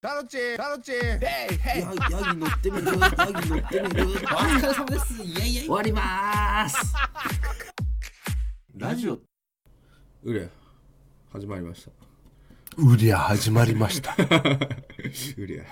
[0.00, 0.92] タロチタロチ。
[0.92, 0.98] ヘ
[1.50, 1.88] イヘイヤ
[2.20, 2.86] ヤギ乗ってみる？
[2.86, 4.12] ヤギ乗ってみる？
[4.12, 5.22] お疲れ様です。
[5.24, 5.64] イエイイエイ。
[5.64, 6.76] 終わりまーす。
[8.76, 9.18] ラジオ。
[10.22, 10.48] うれ
[11.32, 11.90] 始まりました。
[12.76, 14.14] うりゃ始まりました。
[15.36, 15.64] うりゃ。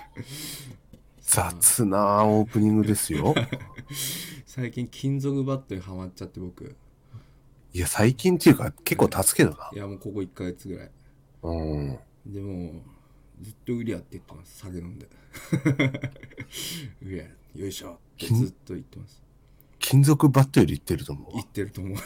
[1.21, 3.33] 雑なオープニングですよ。
[4.45, 6.75] 最近金属バットにはまっちゃって僕。
[7.71, 9.69] いや最近っていうか結構経つけどな。
[9.73, 10.91] いやもうここ1ヶ月ぐらい。
[11.43, 11.99] うん。
[12.25, 12.96] でも
[13.41, 15.07] ずっとうりゃって言ってます酒飲んで。
[17.01, 17.25] うりゃ
[17.55, 19.21] よいしょってずっと言ってます。
[19.79, 21.97] 金属バットより言ってると思う言ってると思う。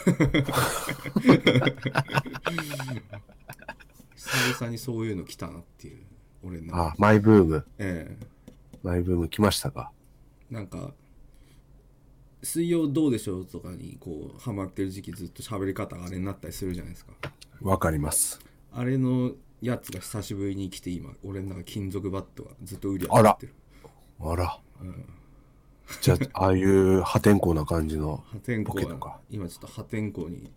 [4.14, 5.98] 久々にそういうの来たなっていう
[6.44, 6.76] 俺の。
[6.76, 7.66] あマイブーム。
[7.78, 8.26] ええ。
[8.82, 9.90] マイブーム来ましたか？
[10.50, 10.92] なんか
[12.42, 17.12] 水曜どうでしょうとかにこうハマってる時期ずっと喋り方があれになったりするじゃないですか。
[17.60, 18.40] わかります。
[18.72, 23.22] あれのやつが久しぶりに来て今俺の中金属バットがずっと売り上あら。
[23.22, 23.54] がってる。
[24.20, 24.58] あら、
[26.00, 29.08] じゃあああいう破天荒な感じの破天荒ボケとか。
[29.08, 30.50] は今ちょっと破天荒に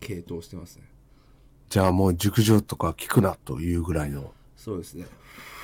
[0.00, 0.84] 傾倒してますね。
[1.68, 4.32] じゃあもう熟女とか聞くなというぐらいの。
[4.56, 5.06] そうですね。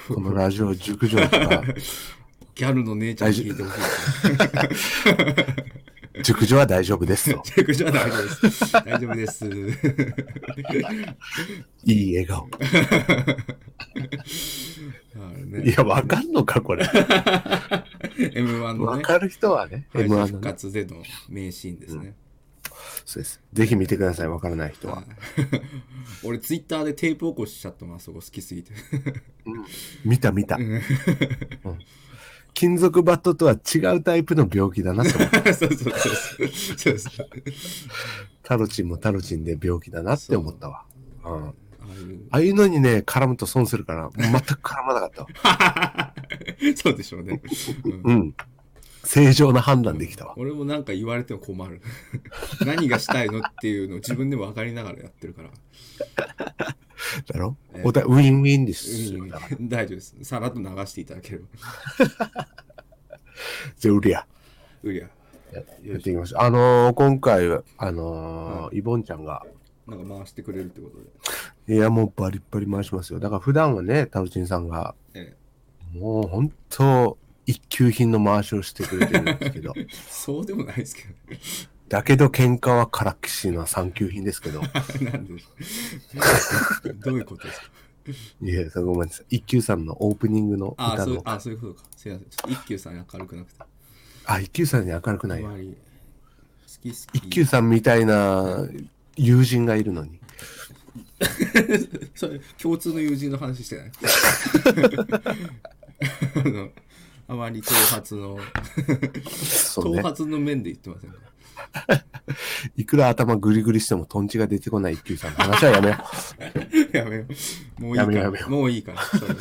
[0.08, 1.62] このラジオ熟女とか。
[2.55, 3.82] ギャルの姉ちゃんに聞いてほしい
[6.22, 7.42] 熟女は大丈夫ですと。
[7.42, 8.72] チェックじゃ大丈夫です。
[8.72, 9.46] 大丈夫です。
[11.84, 12.48] いい笑顔。
[15.44, 15.70] ね。
[15.70, 16.84] いやわかんのかこれ。
[18.16, 18.84] M1 のね。
[18.84, 20.32] わかる人はね敗 M1 者のね。
[20.32, 22.14] 復活での名シーンですね、
[23.04, 23.40] そうです。
[23.52, 25.04] ぜひ見てくださいわからない人は。
[26.22, 28.72] 俺ツイッターでテープ起こしちゃったもんあそこ好きすぎて。
[30.04, 30.80] 見た見た、うん
[32.55, 35.52] 金属バットとは違うタイプの病気だなと思った。
[35.55, 35.92] そうそうそう
[36.78, 36.98] そう。
[36.98, 37.27] そう
[38.42, 40.84] タロチンもタロチンで病気だなって思ったわ。
[41.24, 41.28] う。
[41.28, 41.52] んあ
[41.83, 42.20] あいう。
[42.30, 46.14] ああいうのにね絡むと損するから全く絡まなかったわ。
[46.77, 47.42] そうでしょうね、
[47.84, 48.02] うん。
[48.05, 48.34] うん
[49.05, 50.34] 正常な判断できたわ。
[50.36, 51.80] 俺もなんか言われても困る。
[52.64, 55.51] 何がしたいのっていうのを自分でも分かりながらやってるから、
[57.27, 57.83] だろ、ええ。
[57.84, 59.14] お互いウィンウィンです。
[59.14, 60.17] よ、うんだから大丈夫です。
[60.23, 61.45] さらっと流していただければ。
[63.78, 64.27] じゃあウリア。
[64.83, 65.11] うりゃ
[65.52, 66.42] やっていきましょう。
[66.42, 69.45] あのー今回はあのーイボンちゃんが。
[69.86, 70.96] なんか回してくれるってこと
[71.67, 71.74] で。
[71.74, 73.20] いやもうバリッバリ回しますよ。
[73.20, 74.95] だから普段はねタロチンさんが。
[75.14, 75.34] え。
[75.95, 79.72] もう本当一級品の回しをしてくれてるんですけど。
[79.77, 81.08] え そうでもないですけど
[81.88, 84.60] だけど喧嘩はからっきしな三級品ですけど。
[85.02, 85.34] なんで？
[87.04, 87.66] どういうことですか？
[88.42, 89.36] いやそごめんなさい。
[89.36, 91.84] 一級さんのオープニングのああそう歌のあそういうことか。
[91.96, 92.28] すいません。
[92.28, 93.64] ちょっと一休さん明るくなくて。
[94.27, 95.44] あ一級さんに明るくない
[97.12, 98.66] 一級さんみたいな
[99.16, 100.18] 友人がいるのに。
[102.14, 103.92] それ共通の友人の話してない？
[106.36, 106.70] あの
[107.27, 108.39] あまり頭髪の。
[109.33, 110.02] そうね。
[110.02, 111.17] 頭髪の面で言ってませんか？
[112.77, 115.96] いくら頭グリグリしてもトンチが出てこない一級さんの話は やめよ
[116.92, 116.96] う。
[116.96, 117.33] やめよう。
[117.83, 118.13] もういいから。
[118.13, 118.51] やめようやめよう。
[118.51, 119.02] もういいから。
[119.02, 119.34] それ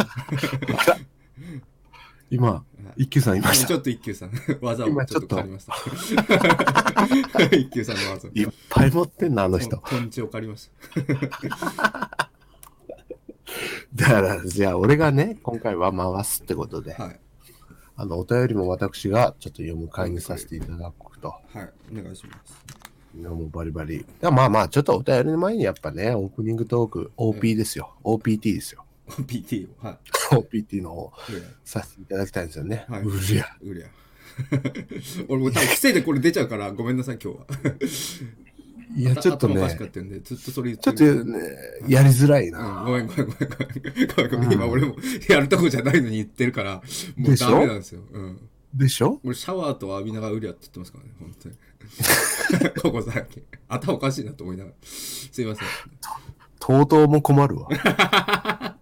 [2.30, 2.64] 今
[2.98, 3.68] 一級さんいました？
[3.68, 4.32] ちょっと一休さん。
[4.62, 5.28] 技をちょっ今ちょっと。
[5.28, 5.74] と借りました。
[7.58, 9.78] 一休さんの技いっぱい持ってんなあの人。
[9.78, 12.10] トンチを借りました。
[13.96, 16.94] だからじゃあ俺がね今回は回すってことで。
[16.94, 17.20] はい
[17.96, 22.84] あのお便りも私がちょっと読む会にさせていただくとはいお願いします
[23.16, 24.04] いやもうバリバリ。
[24.22, 27.94] まあまあ、ちょっとお便りの前にやっぱね、オープニングトーク、OP ですよ。
[28.04, 28.86] OPT ですよ。
[29.08, 29.98] PT をはい
[30.32, 31.12] OPT の方
[31.64, 32.86] させていただきたいんですよね。
[32.90, 33.46] はいうりゃ。
[33.62, 33.88] うりゃ
[35.30, 37.46] 俺も多分癖でこれ出ちゃうからごめんなさい今日は
[38.96, 41.40] いや、ちょっと頭おかしかね、ったんでずっとそれ言っちょっとるね、
[41.88, 42.84] やりづらいうん、な。
[42.86, 43.66] ごめんごめんごめんごめ
[44.06, 44.08] ん。
[44.08, 44.54] ごめんごめん。
[44.54, 44.96] 今俺も
[45.30, 46.82] やるとこじゃないのに言ってるから
[47.18, 49.20] もうダメなんですよ、うん、でしょ？
[49.24, 51.56] 俺シャワーと浴びながらうりゃって言ってますからね本当に。
[52.82, 54.76] ここさっき頭おかしいなと思いながら。
[54.84, 55.68] すいません。
[56.60, 57.68] とうとうも困るわ。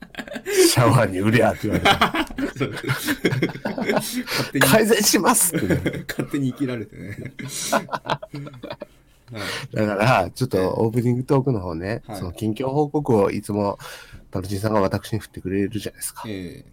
[0.69, 2.27] シャワーにうりゃって言わ
[4.53, 6.05] れて、改善しますってね。
[6.07, 7.33] 勝手に生きられてね、
[7.81, 8.37] はい、
[9.73, 13.77] だから、ちょっとオープニングトークの方ね、はいその近況報告をいつも、
[14.29, 16.23] タルチンさんが私に振ってくれるじゃないですか。
[16.27, 16.65] え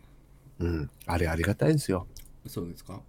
[0.60, 0.90] うん。
[1.06, 2.06] あれありがたいんですよ。
[2.46, 3.00] ー、そうですか？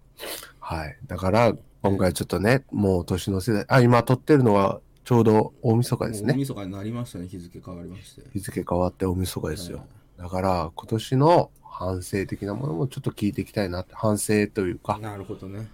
[0.60, 0.96] はい。
[1.06, 6.38] だから、今回ちょっとね、もう年の世代、あ、今撮ってるのはちょうど大晦日ですもう大ね。
[6.38, 9.86] 晦日になりましたね日付変わりまして日付変わって大晦日ですよはい。
[10.22, 15.66] だから、今年の反省的なものもちょっと聞いていきたいなって、反省というか、なるほどね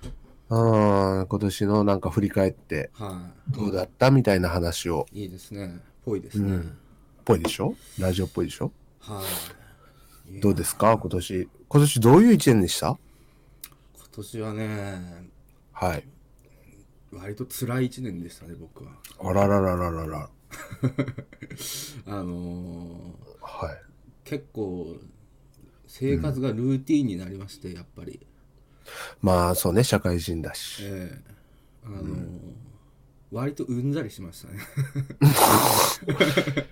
[0.48, 5.80] うん、今年のなんか振り返ってはどうだったみたいな話を、いいいですね。
[6.04, 6.78] ぽいですね、うん。
[7.24, 7.74] ぽいでしょ？
[7.98, 8.70] ラジオっぽいでしょ？
[9.00, 9.22] は
[10.30, 10.40] い。
[10.40, 10.96] どうですか？
[10.98, 11.48] 今年。
[11.68, 12.88] 今年どういう一年でした？
[12.88, 12.98] 今
[14.12, 15.30] 年はね
[15.72, 16.04] はい。
[17.12, 18.92] 割と辛い一年でしたね僕は。
[19.20, 20.30] あらららららら。
[22.06, 23.76] あのーはい。
[24.24, 24.96] 結構
[25.86, 28.24] 生活がルーティンになりまして、やっぱり
[29.22, 30.82] まあ、そうね、社会人だし。
[30.84, 31.20] ええ。
[31.84, 32.26] あのー
[33.32, 34.60] 割とうんざりしましたね。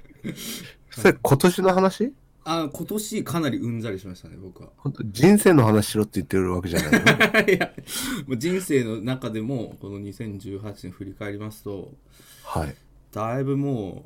[0.91, 2.13] それ今年の話？
[2.47, 4.69] あ今年かなりうんざりしましたね僕は。
[4.77, 6.89] 本当人生の話しろって言ってるわけじゃな
[7.41, 7.51] いの？
[7.53, 7.73] いや
[8.27, 11.93] もう人生の中でもこの2018年振り返りますと
[12.45, 12.75] はい。
[13.13, 14.05] だいぶも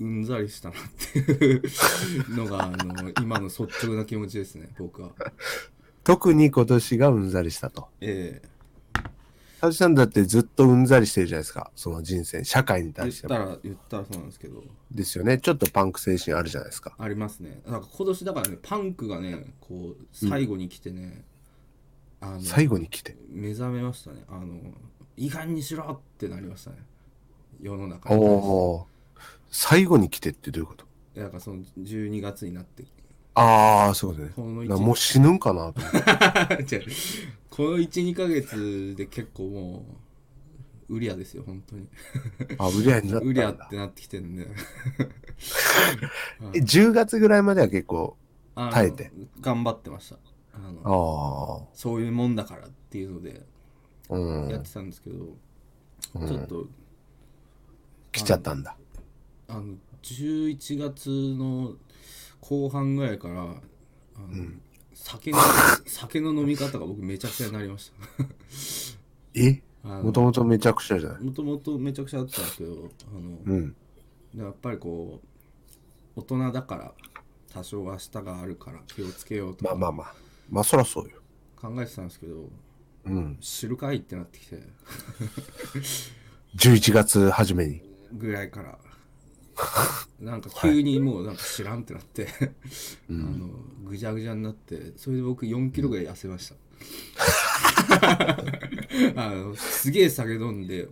[0.00, 0.78] ううんざりしたなっ
[1.12, 1.62] ていう
[2.34, 5.10] のがあの今の率直な気持ちですね僕は
[6.04, 7.88] 特に今年がうんざりしたと。
[8.00, 8.52] ええ
[9.60, 11.70] サジさんだってずっとうんざりしてるじゃないですか。
[11.76, 13.34] その人生、社会に言っ対しても。
[13.34, 15.38] たら言ったらそうなんですけどですよね。
[15.38, 16.96] ちょっとパンク精神あるじゃないですか。
[16.98, 21.24] ありますねなんか今年だからねパンクがねこう最後に来てね、
[22.20, 23.16] あの最後に来て。
[23.28, 24.58] 目覚めましたねあの
[25.16, 26.78] 違反にしろってなりましたね
[27.60, 29.22] 世の中おに対しておー。
[29.52, 30.86] 最後に来てってどういうこと？
[31.20, 32.82] だからその12月になって
[33.34, 34.48] ああ、そういうことね。
[34.48, 36.76] この一だからもう死ぬんかなと思って。
[36.76, 36.84] 違う
[37.50, 39.86] この12ヶ月で結構も
[40.88, 41.86] うウリアですよ本当に
[42.58, 43.68] あ、売り合いになったウリアんだっ。
[43.68, 44.46] てなってきてるんで
[46.54, 48.16] え、 10月ぐらいまでは結構、
[48.54, 50.18] あの耐えて頑張ってましたあ
[50.54, 53.46] あのあ、そういうもんだからっていうので
[54.10, 54.48] うん。
[54.48, 55.16] やってたんですけど、
[56.14, 56.66] うんちょっと
[58.12, 58.76] 来ちゃったんだ。
[59.48, 61.74] あの11月の
[62.42, 63.56] 後半ぐらいからあの、
[64.94, 65.38] 酒の
[65.86, 68.24] 酒の飲み方が僕めちゃくちゃになりました
[69.40, 69.62] え？
[69.84, 71.22] もともとめちゃくちゃじゃない？
[71.24, 73.76] もともとめちゃくちゃあったんですけどあの、うん。
[74.36, 75.20] やっぱりこ
[76.16, 76.92] う大人だから
[77.52, 80.14] 多少明日があるから気をつけようとかまあまあまあ。
[80.50, 81.20] まあそらそうよ。
[81.56, 82.48] 考えてたんですけど
[83.06, 83.38] うん。
[83.40, 84.60] 知るかいってなってきて
[86.56, 87.82] 11月初めに。
[88.12, 88.78] ぐらいから
[90.20, 92.28] なんか急にもうなんか知らんってなって、
[93.10, 93.48] あの
[93.84, 94.92] ぐじゃぐじゃになって。
[94.96, 96.56] それで僕4キロぐらい痩せました。
[99.20, 100.88] あのすげえ酒飲んで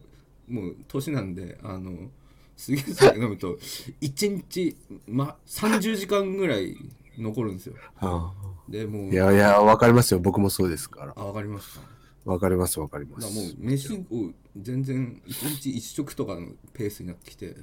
[0.48, 2.10] もう年なんであの
[2.56, 3.56] すげえ酒飲むと
[4.00, 4.76] 1日、
[5.08, 6.76] ま、30時間ぐらい
[7.18, 7.74] 残るんですよ。
[7.96, 8.32] あ
[8.68, 9.12] でもう。
[9.12, 10.20] いやいや、わかりますよ。
[10.20, 11.12] 僕もそうですから。
[11.16, 11.84] あわかりますか。
[12.24, 13.56] わかりますわかりまだからもうす。
[13.58, 17.56] 飯を全然1日1食とかのペースになってきて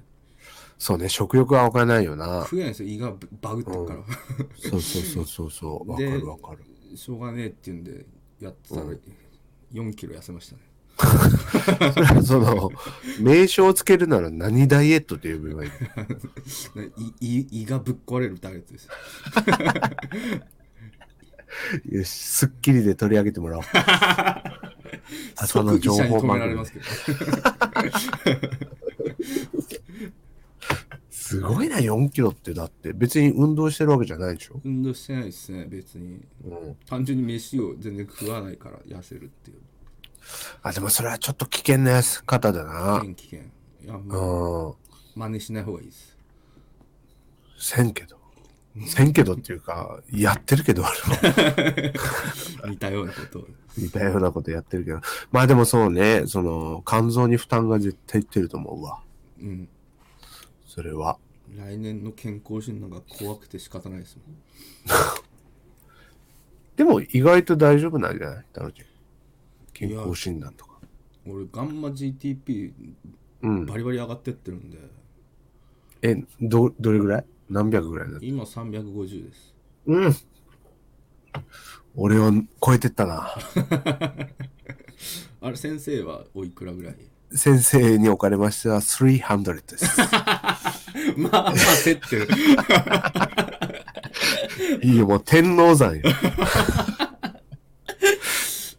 [0.79, 2.43] そうね、食欲はわからないよな。
[2.43, 2.89] 食えないんですよ。
[2.89, 4.03] 胃がバグってるから、
[4.57, 5.89] そうそうそうそうそう。
[5.89, 6.63] わかでるわかる。
[6.95, 8.05] しょうがねえっていうんで
[8.39, 8.85] やってたら
[9.73, 10.61] 4キロ痩せましたね。
[12.23, 12.71] その、
[13.19, 15.77] 名称をつけるなら何ダイエットって呼べばいいね
[17.21, 18.93] 胃がぶっ壊れるダイエットですよ。
[22.03, 23.63] し、スッキリで取り上げてもらおう。
[25.35, 26.65] 朝の情報番組ま
[31.27, 32.93] すごいな、4キロってだって。
[32.93, 34.61] 別に運動してるわけじゃないでしょ？
[34.63, 36.75] 運動してないですね別にうん。
[36.87, 39.57] 単純に飯を全然食わないから痩せるっていう
[40.61, 43.01] あ、でもそれはちょっと危険なやつ方だな。
[43.01, 44.75] 危険危険いやもう
[45.15, 45.21] うん。
[45.21, 46.15] 真似しない方がいいです
[47.59, 48.17] せんけど。
[48.85, 50.83] せんけどっていうか、やってるけど、
[52.69, 55.01] 似たようなことを似たようなことやってるけど。
[55.31, 58.99] まあでもそうね、その、肝臓に負担が絶対いってると思うわ。
[59.39, 59.67] うん
[60.77, 61.17] それは。
[61.57, 64.35] 来年の健康診断が怖くて仕方ないですもん
[66.77, 68.45] でも意外と大丈夫なんじゃない？
[68.53, 68.85] タロチン
[69.73, 70.77] 健康診断とか。
[71.25, 72.73] 俺ガンマ GTP
[73.41, 73.65] うん。
[73.65, 74.77] バリバリ上がってってるんで
[76.03, 77.25] え、ど、どれぐらい？
[77.49, 79.55] 何百ぐらいだ今350です
[79.87, 80.13] うん。
[81.95, 82.31] 俺を
[82.63, 83.33] 超えてったな。
[85.41, 86.95] あれ先生はおいくらぐらい？
[87.33, 89.85] 先生におかれましては300です。
[91.17, 91.53] まあまあ
[91.83, 92.27] 競ってる
[94.81, 96.01] いいよ、もう天王山よ。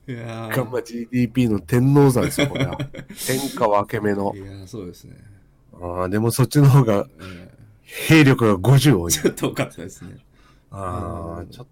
[0.09, 2.79] いやガンマ GDP の天王山ですよ、これは。
[3.27, 4.43] 天下分け目のー。
[4.43, 5.17] いやーそうですね、
[5.81, 9.13] ああ、でもそっちの方がえ兵力が50多い。
[9.13, 10.17] ーちょっと多かったですね
[10.71, 11.67] ああ、ちょっ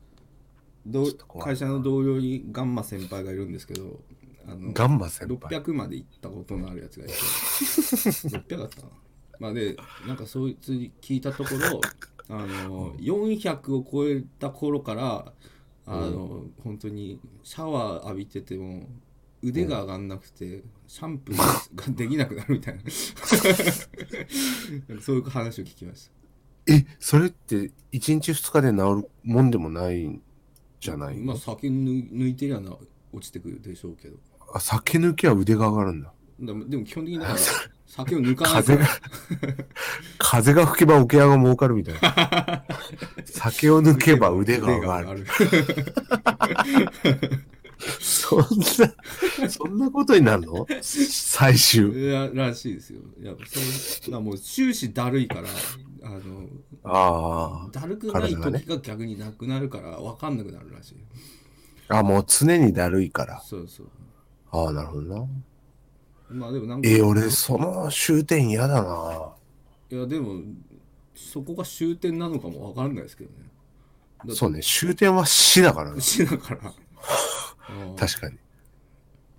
[1.14, 4.00] と会社の同僚にガンマ先輩がいるんですけど
[4.49, 5.61] あのガンマ先輩。
[5.61, 7.15] 600まで行ったことのあるやつがいて。
[8.55, 8.93] 600だったかな。
[9.38, 9.76] まあで
[10.07, 11.81] なんかそいつに聞いたところ
[12.29, 15.33] あの400を超えた頃から
[15.87, 18.88] あの、本当にシャワー浴びてても
[19.43, 22.83] 腕が上がんなくて、シャンプーができなくなるみたいな。
[25.00, 26.11] そういう話を聞きまし
[26.67, 30.21] え、それって1日2日で治るもんでもないん
[30.81, 32.76] じゃないまあ酒抜抜いてりゃな
[33.12, 34.17] 落ちてくるでしょうけど
[34.55, 36.12] あ、酒抜きは腕が上がるんだ。
[36.41, 37.38] だでも基本的にだから
[37.87, 38.87] 酒を抜かない風が、
[40.19, 42.65] 風が吹けば桶屋が儲かるみたいな。
[43.25, 45.21] 酒を抜けば腕が上がる。
[45.21, 45.26] る
[48.00, 48.47] そんな、
[49.49, 50.67] そんなことになるの？
[50.83, 51.88] 最終。
[51.91, 53.33] いやらしいですよいや
[54.03, 55.49] そもう終始だるいから
[56.03, 56.21] あの
[56.85, 60.97] あだるくない時が逆になくなるから分かんなくなるらしい
[61.88, 61.99] あ。
[61.99, 63.41] あ、もう常にだるいから。
[63.43, 63.88] そうそう
[64.64, 65.26] ああ、なるほどな。
[66.30, 69.32] まあでもなんかえー俺、その終点嫌だな。
[69.90, 70.40] いやでも
[71.14, 76.00] そこが終点なのかも分からないですけどねそうね、終点は死だからな。
[76.00, 76.75] 死だから
[77.90, 78.36] うん確かに。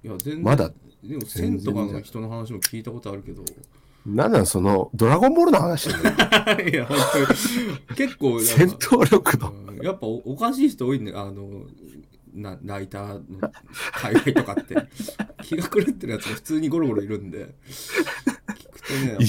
[0.03, 0.71] いや全然まだ
[1.03, 3.43] でも線とかの人の話も聞いたことあるけど
[4.05, 5.89] なんなんその、ドラゴンボールの話。
[5.91, 5.93] い
[6.73, 9.51] や本当に結構戦闘力の。
[9.51, 11.65] うんやっぱおおかしい人多いんだよあの
[12.41, 13.51] なライターの
[13.93, 14.75] 海外とかって
[15.43, 17.55] 気が狂ってるやつが普通にゴロゴロいるんで
[18.55, 19.27] 聞くとねやっぱい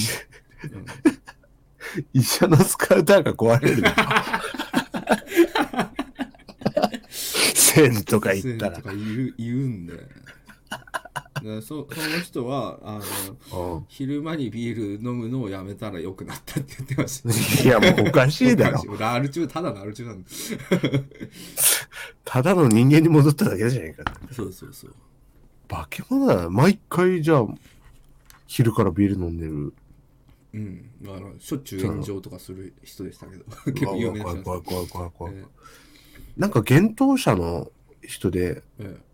[2.13, 3.89] 医者のスカウターが壊れるの。
[7.69, 8.81] 線とか言ったらと。
[8.81, 10.03] かいる言うんでで
[11.61, 12.99] そその人はあ
[13.51, 17.23] のうん昼間にビール飲むのをやめたら良くなったって言ってまし
[17.61, 18.83] たいや、もうおかしいだろ。
[18.87, 20.29] 俺アル中ただのアル中なんで
[22.25, 24.03] ただの人間に戻っただけじゃないか。
[24.31, 24.95] そうそうそう
[25.67, 26.49] 化け物だな。
[26.49, 27.47] 毎回じゃあ、
[28.47, 29.73] 昼からビール飲んでる。
[30.51, 35.33] うんあのしょっちゅう炎上とかする人でしたけど結構有名な人怖い怖い怖い怖い怖い。
[35.35, 35.43] え
[36.37, 39.09] なんか、幻冬者の人で、ええ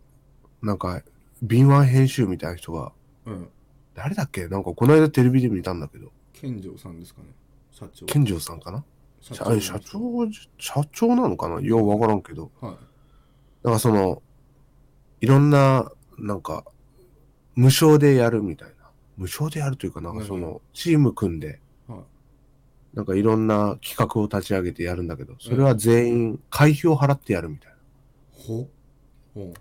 [0.61, 1.01] なんか、
[1.45, 2.91] 敏腕編集みたいな人が、
[3.27, 3.49] えうん。
[3.93, 4.47] 誰だっけ？
[4.47, 7.27] なんか、この間テレビで見たんだけど、健丈さんですかね。
[7.71, 8.05] 社長。
[8.05, 8.83] 健丈さんかな？
[9.21, 11.61] 社社社長、社長なのかな？
[11.61, 12.51] ようわからんけど。
[12.59, 12.75] はい。
[13.63, 14.21] なんかその、
[15.21, 16.65] いろんな、なんか、
[17.55, 18.75] 無償でやるみたいな。
[19.17, 21.99] 無償でやるというか、なんかその、チーム組んで、はい。
[22.93, 27.77] なんかいろんな企画を立ち上げてやるんだけど、それは全員会費を払ってやるみたいな。
[28.31, 28.69] ほ
[29.33, 29.53] ほ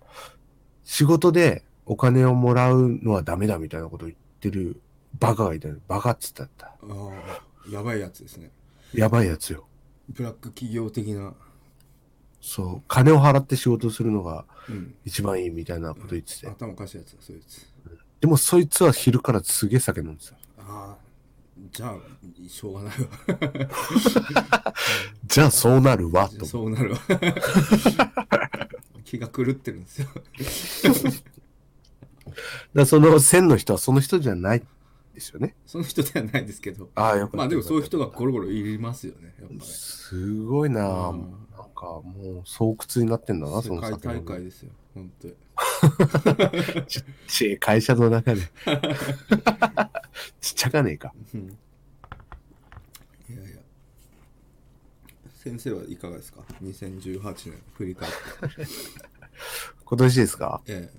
[0.83, 4.81] 仕事でお金をもらうのはダメだみたいなことを言ってる
[5.19, 5.77] バカがいたの。
[5.87, 6.67] バカっつったった。
[6.67, 8.51] ああやばいやつですね
[8.93, 9.65] やばいやつよ。
[10.09, 11.33] ブラック企業的な
[12.41, 16.47] そう、金を払って仕事するのがうん一番いいみたいなこと言ってて。
[16.47, 17.67] 頭おかしいやつだそういつ
[18.21, 20.33] でもそいつは昼からすげえ酒飲んでた。
[20.59, 20.97] ああ
[21.71, 21.97] じゃあ
[22.49, 23.07] しょうがないわ
[25.25, 26.45] じゃあそうなるわ、と。
[26.45, 26.99] そうなるわ
[29.05, 30.07] 気が狂ってるんですよ
[32.73, 34.63] だその線の人はその人じゃない
[35.13, 35.55] ですよね。
[35.65, 36.89] その人ではないですけど。
[36.95, 37.37] ああ、よか。
[37.37, 40.81] まあでもそういうよ人がゴロゴロいますよねやっぱすごいな。
[40.85, 41.21] あうん。
[41.57, 45.35] なんかもう巣窟になってんだな、そ世界の酒飲んで大会ですよ本当に。
[46.87, 47.03] ちっ
[47.57, 48.41] 会社の中で。
[50.41, 51.13] ちっちゃかねえか。
[51.33, 51.41] うん。
[51.41, 53.59] いやいや。
[55.33, 58.17] 先生はいかがですか？2018年振り返って。
[59.85, 60.61] 今年ですか？
[60.67, 60.89] え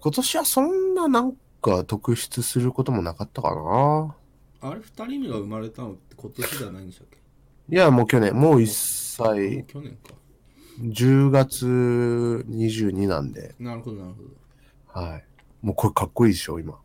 [0.00, 4.14] 今年はそんななんか特筆することもなかったかな。
[4.62, 7.18] えあれ二人目が生まれたのって今年ではないんでしたっけ？
[7.74, 10.14] いや、もう去年、もう1もう歳、去年か
[10.80, 11.66] 10月
[12.48, 14.22] 22なんで、なるほどなるほ
[15.02, 15.24] どはい。
[15.62, 16.78] もうこれかっこいいでしょ、今。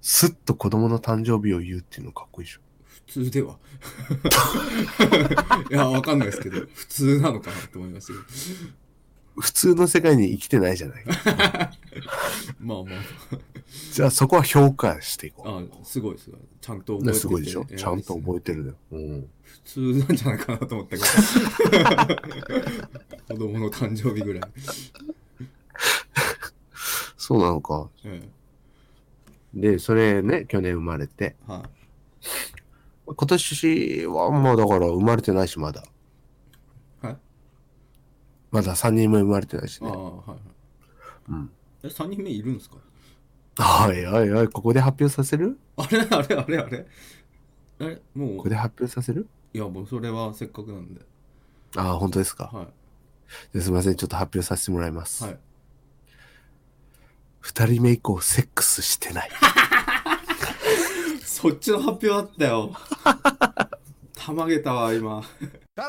[0.00, 2.60] すっと子供の誕生日を言うっていうのかっこいいでしょ。
[3.06, 3.58] 普通では
[5.70, 8.24] いやわかんないですけど普通なのかなと思いましたけど
[9.40, 11.04] 普通の世界に生きてないじゃない。
[12.60, 12.86] まあま
[13.92, 17.00] じゃあそこは評価していこああすごいすごいちゃんとう。
[17.04, 17.66] 覚えててねすごいでしょ？
[17.70, 18.72] 偉ちゃんと覚えてるね。
[18.92, 19.28] うん。
[19.42, 21.04] 普通なんじゃないかなと思ったけど
[23.28, 24.42] 子供の誕生日ぐらい、
[27.16, 27.88] そうなのか。
[28.04, 28.26] え
[29.54, 31.36] で、それね、去年生まれて。
[31.48, 31.70] えはい
[33.10, 35.82] 今年はもうだから生まれてないし、まだ。
[38.50, 39.90] はいまだ3人目生まれてないしね。
[39.90, 40.38] ああはいはい。
[41.28, 41.50] うん。
[41.82, 42.76] え3人目いるんですか？
[43.86, 45.58] おいおいおい、ここで発表させる？
[45.76, 45.98] あれ？
[46.00, 46.36] あれ？
[46.36, 46.58] あれ？
[46.58, 46.86] あれ？
[47.80, 48.36] えもう。
[48.38, 49.28] ここで発表させる？
[49.52, 51.00] いやもうそれはせっかくなんで。
[51.76, 52.44] ああ、本当ですか。
[52.52, 52.68] は
[53.52, 55.24] ですみません、ちょっと発表させてもらいます。
[55.24, 55.38] いはい。
[57.40, 59.30] 二人目以降、セックスしてない。
[61.22, 62.72] そっちの発表あったよ。
[64.16, 65.22] たまげたわ今
[65.78, 65.84] や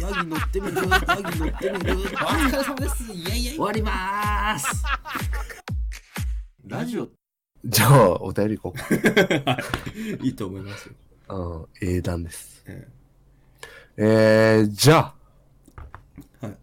[0.00, 3.12] ヤギ乗ってみるヤギ乗ってみるお疲れ様です。
[3.12, 3.54] イエイイエイ。
[3.54, 4.82] 終わりまーす。
[6.66, 7.08] ラジオ。
[7.64, 9.44] じゃあ、お便り行こう。
[9.44, 9.58] か。
[10.24, 10.94] いいと思いますよ。
[11.28, 12.64] うん、英断です。
[12.66, 12.88] え
[13.96, 14.02] え。
[14.64, 15.14] ー、じゃあ、
[16.46, 16.56] はい。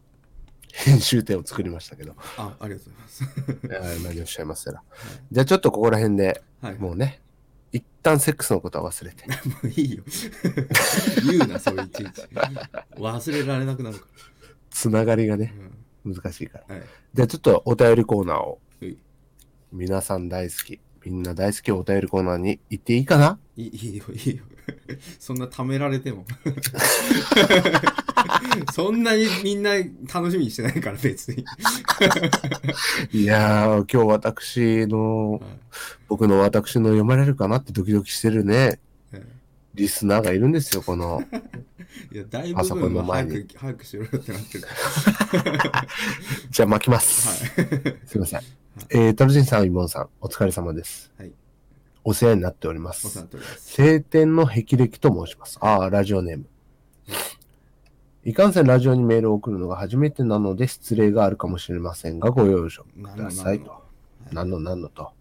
[0.73, 3.23] 編集点を作りましたけど、あありがとうございます。
[3.23, 4.83] えー何をおっしゃいますやら。
[5.31, 6.75] じゃあちょっとここら辺ではい。
[6.75, 7.30] もうね、一
[8.01, 9.25] 旦セックスのことは忘れて。
[9.47, 10.03] もういいよ。
[11.29, 12.21] 言うなそれいちいち
[12.95, 14.05] 忘れられなくなるか
[14.69, 15.53] つながりがね
[16.05, 16.65] ら、、難しいから。
[16.69, 16.87] うん、はい。
[17.13, 18.97] じゃあちょっとお便りコーナーを、はい。
[19.71, 23.39] 皆さん大好き、みんな大好きお便りコーナーに行っていいかな？
[23.57, 24.43] いいいいよいいよ。
[25.19, 26.25] そんな貯められても。
[28.73, 29.71] そんなにみんな
[30.13, 31.43] 楽しみにしてないから別に、
[33.11, 35.41] いやー、今日私の、はい。
[36.07, 38.79] 僕の私の読まれるかなってドキドキしてるね、え
[39.73, 41.23] リスナーがいるんですよ、この。
[41.31, 41.41] え
[42.13, 44.63] いや大パソ部分はコンの前に早く早くしろよってなってる
[46.49, 47.59] じゃあ巻きます。
[47.59, 48.41] はいすいません。
[48.89, 51.11] えー、タルジンさん、イモンさん、お疲れ様です。
[51.17, 51.31] はい
[52.03, 53.23] お世話になっておりまお世話にすな。
[53.25, 55.59] っております晴天の霹靂と申します。
[55.61, 56.45] ああ、ラジオネーム。
[58.23, 63.69] いかんせんラジオにメールを送るのが初めてなので失礼があるかもしれませんが、ご容赦くださいと。
[63.69, 63.81] はい
[64.31, 65.03] 何の何のと。
[65.03, 65.13] はい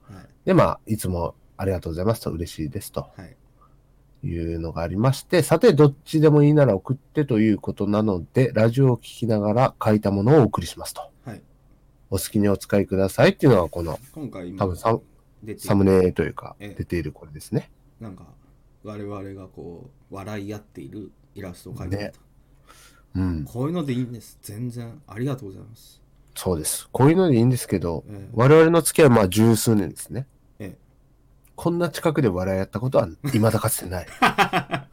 [0.44, 3.36] で、まあ、いつもありがとうございますと嬉しいですとはい
[4.22, 11.02] いうのがありまして、さて、どっちでもいいなら送ってということなので、ラジオを聞きながら書いたものをお送りしますと。
[11.24, 11.42] はい
[12.10, 14.98] お好きにお使いくださいっていうのがこの今回今多分サ
[15.58, 17.70] サムネというかええ出ているこれですね。
[18.00, 18.24] なんか
[18.82, 22.12] 我々がこう笑い合っているイラストを描いてた、ね
[23.14, 23.44] うん。
[23.44, 26.02] こういうのでいいんです全然ありがとうございます
[26.34, 26.88] そうです。
[26.90, 30.26] こういうのでいいんですけど、ええ我々の付き合いはまあ十数年ですね。
[31.60, 34.06] ええこんな近くで笑い合ったことは未だかつてない。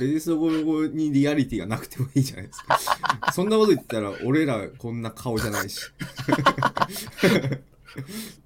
[0.00, 5.80] 別にそこにリアリティがなくてもいいじゃないですかそんなこと言ったら俺らこんな顔じゃないし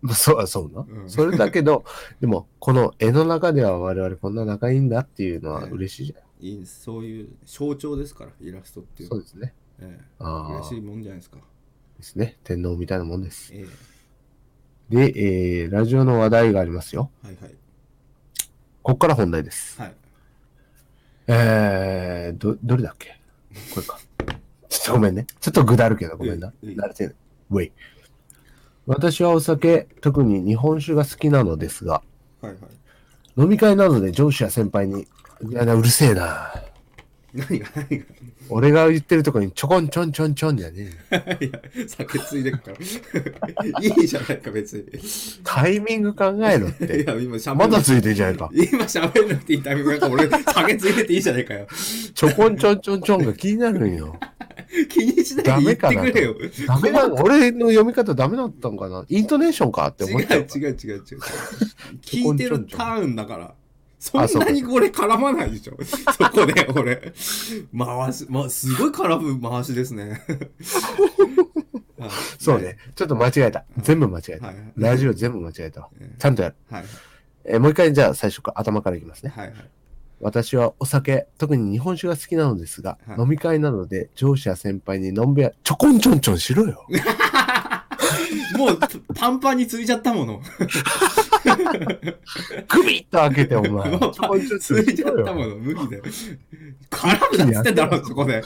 [0.02, 0.86] まあそう、そうな。
[0.88, 1.84] うんそれだけど、
[2.20, 6.60] でも、この絵の中では我々こんな仲いいんだっていうのは嬉しいじゃない。
[6.60, 9.54] いそういう象徴ですからイラストっていうのはそうですね。
[9.80, 11.38] ええしいもんじゃないですか
[11.96, 12.38] ですね。
[12.44, 13.52] 天皇みたいなもんです。
[13.54, 13.66] え
[14.88, 17.10] で、えー、ラジオの話題がありますよ。
[17.24, 17.54] えはいはい
[18.82, 19.80] こっから本題です。
[19.80, 19.94] はい
[21.26, 23.18] えー、ど、どれだっけ？
[23.74, 23.98] これか。
[24.68, 25.26] ちょっとごめんね。
[25.40, 26.52] ちょっとぐだるけどごめんな。
[26.62, 27.14] 慣れてない。
[27.50, 27.72] ウェイ。
[28.86, 32.02] 私はお酒、特に日本酒が好きなのですが、
[32.40, 32.56] はいはい
[33.36, 35.06] 飲み会などで上司や先輩に、い
[35.52, 36.54] やな、うるせえな。
[37.36, 38.04] 何が何が
[38.48, 41.38] 俺が言ってるとこにちょこんちょんちょんちょんじゃねえ。
[41.44, 43.82] いや、酒ついでっから。
[43.82, 44.84] いいじゃないか、別に。
[45.42, 47.04] タイミング考えろっいて。
[47.04, 47.56] や、今喋る。
[47.56, 48.48] まだついてんじゃないか。
[48.52, 51.66] 今喋んなくていいタイミングなんか俺、酒ついてていいじゃないかよ。
[52.14, 54.18] ちょこんちょんちょんちょんが気になるんよ。
[54.90, 56.36] 気にしないで言ってくれよ。
[56.68, 60.40] ダメなの俺の読み方ダメだったのかなイントネーションかって違う思っちゃう。
[60.40, 61.02] 違う違う違う。
[62.02, 63.54] 聞いてるターンだから。
[63.98, 65.76] そんなにこれ絡まないでしょ。
[65.84, 67.12] そこで俺。
[67.76, 70.22] 回し、ま、すごい絡む回しですね。
[71.98, 72.76] はいそうね。。
[72.94, 73.64] ちょっと間違えた。
[73.78, 74.52] 全部間違えた。
[74.76, 76.14] ラジオ全部間違えたわええ。
[76.18, 76.54] ちゃんとやる。
[76.70, 76.84] はい
[77.48, 79.32] えーもう一回じゃあ最初から頭からいきますね。
[79.34, 79.56] はいはい。
[80.20, 86.86] 私はお酒、特に日本酒が好きなのですが、はい飲み会などで上司や先輩にのんべや、ちょこんちょんちょんしろよ。
[88.56, 88.78] もう
[89.14, 90.40] パンパンについちゃったもの。
[91.56, 93.98] グビッと開けてお前。
[94.60, 95.50] ついちゃったもよ。
[95.50, 95.56] の。
[95.56, 96.02] 無理だよ。
[96.90, 98.42] 絡むなっつってんだろ、そこで。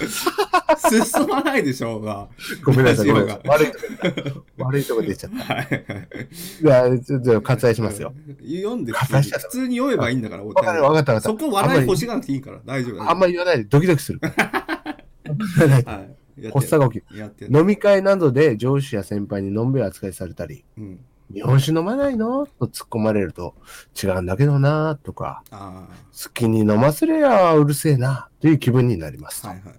[0.88, 2.28] 進まないでしょうが。
[2.64, 5.54] ごめんなさい、悪いとこ、悪いとこ出ちゃった。
[5.54, 6.90] はいはい。
[6.90, 8.14] いや、ちょっと割愛しますよ。。
[8.42, 9.06] 読んで普
[9.50, 11.44] 通に読めばいいんだから、おわかったわかそった。
[11.44, 13.10] こ笑い欲しがなくていいから、大丈夫。
[13.10, 14.20] あんまり言わないでドキドキする。
[14.22, 16.16] はい。
[16.52, 17.04] 発作が起き。
[17.50, 21.00] 飲み会などで上司や先輩にのんべい扱いされたり、うん。
[21.32, 22.46] 日本酒飲まないの？
[22.46, 23.54] と突っ込まれると、
[24.02, 29.46] 違うんだけどなとか、あ好きに飲ませりゃうるせえなという気分になります。
[29.46, 29.74] はいはい。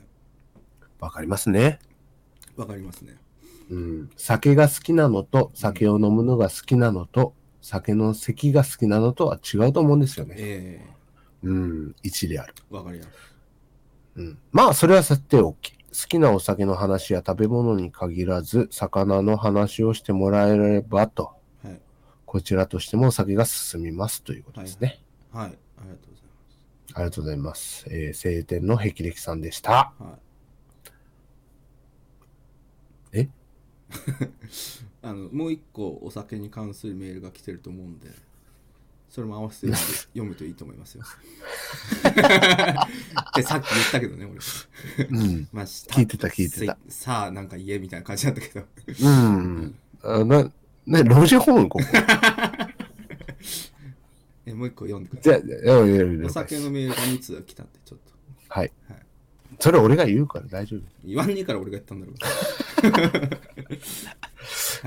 [1.00, 1.80] わかりますね。
[2.56, 3.18] わかりますね。
[3.70, 4.10] うん。
[4.18, 10.36] 酒が好きなのと、酒を飲むのが好きなのと、酒の席が好きなのとは違うと思うんですよね。
[10.38, 10.86] え
[11.44, 11.96] うん。
[12.04, 12.54] 一理ある。
[12.72, 13.10] えわかります。
[14.16, 14.38] うん。
[14.52, 15.74] まあ、それはさておき。
[15.74, 21.41] 好きなお酒の話や食べ物に限らず、魚の話をしてもらえればと、はい。
[22.32, 25.02] こちらとしてもお酒が進みますということですね。
[25.34, 25.50] はい。
[25.50, 26.26] ありがとうござい
[26.94, 27.86] ありがとうございます。
[27.90, 29.92] えー、晴天の霹靂さんでした。
[30.00, 30.12] ます。
[33.18, 33.28] はい。
[33.28, 33.30] え？
[35.04, 38.08] あの、もう一個お酒に関するメールが来てると思うんで、
[39.10, 41.04] それも合わせて読 むといいと思いますよ。
[42.08, 44.40] ってさっき言ったけどね、俺。
[45.10, 45.50] うん。
[45.52, 48.66] まあ、聞いてた聞いてたせさあ、なんか言えみたいな感じだったけど。
[49.02, 49.76] うん。
[50.04, 50.50] あな、
[50.86, 51.86] ね、老人ホームここ。
[54.46, 55.42] えもう一個読んでくだじさい。
[55.70, 55.78] ゃあ、
[56.26, 58.12] お酒のメールが2通来たんで、ちょっと。
[58.50, 59.06] はいはい。
[59.60, 60.82] それ俺が言うから大丈夫。
[61.04, 62.16] 言わんねえから俺が言ったんだろう。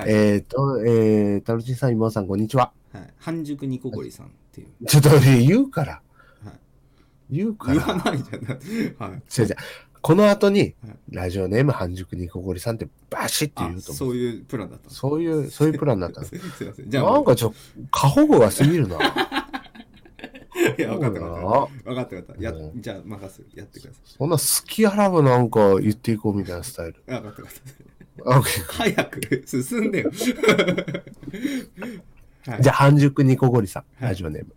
[0.00, 2.72] はいえっ、と、えー、タルチンさん、妹さん、こんにちは。
[2.92, 3.14] はい。
[3.18, 4.66] 半熟ニコゴリさんっていう。
[4.86, 5.92] ちょっと俺言うから。
[5.92, 6.00] は
[6.50, 6.54] い
[7.30, 7.74] 言うから。
[7.74, 8.40] 言わないじゃん。
[9.10, 9.22] はい。
[9.40, 9.56] 違う違う。
[10.04, 13.96] この後にはい、ラジオネーム半熟ニコゴリさんってバシッてあ言うと思う。
[13.96, 16.26] そういうプランだったそういう、そういうプランだったの。
[16.28, 16.90] すいません。
[16.90, 17.54] じゃあなんかちょ、
[17.90, 18.98] 過保護が過ぎるな。
[20.76, 21.90] いや、分かった分かった。
[21.90, 22.42] 分かった分かった。
[22.42, 23.48] やうじゃあ任せる。
[23.54, 26.98] やってくださそんな好きあらばなんか言っていこうみたいなスタイル。
[26.98, 27.02] い。
[27.06, 28.60] 分かった分かった。
[28.74, 30.12] 早く進んでよ。
[32.46, 32.62] はい。
[32.62, 34.54] じゃあ、半熟ニコゴリさん、はいラジオネーム。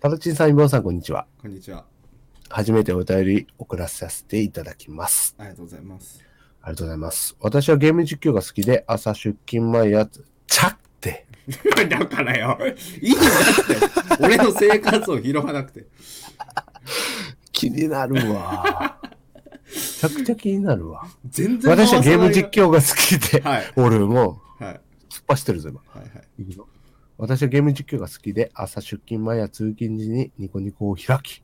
[0.00, 1.26] タルチンさん、妹さん、こんにちは。
[1.42, 1.84] こんにちは。
[2.48, 5.34] 初めてお便り送らさせていただきます。
[5.38, 6.24] ありがとうございます。
[6.62, 7.36] ありがとうございます。
[7.40, 11.26] 私はゲーム実況が好きで、朝出勤前やつ、チャって、
[11.90, 12.58] だからよ。
[13.00, 14.24] いいんだって。
[14.24, 15.86] 俺の生活を拾わなくて。
[17.52, 18.98] 気になるわ。
[19.66, 21.06] めちゃくちゃ気になるわ。
[21.28, 22.32] 全然私はゲーム況。
[22.32, 24.80] 実況が好きで、はい俺もはい。
[25.10, 25.80] 突っ走ってるぞ、今。
[25.86, 26.24] はいはい。
[27.16, 31.42] 私はゲーム実況が好きで、朝出勤前や通勤時にニコニコを開き、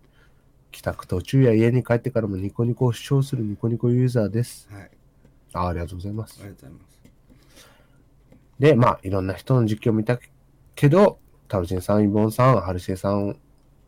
[0.70, 4.68] 帰宅途中や家に帰ってからもニコニコを視聴するニコニコユーザーです。
[4.70, 4.90] はい。
[5.52, 6.44] あありがとうございますあ。
[6.44, 7.00] りがとうございます。
[8.58, 10.18] で、まあ、いろんな人の実況を見た
[10.74, 13.34] けど、タルチンさん、イボンさん、ハルシエさんを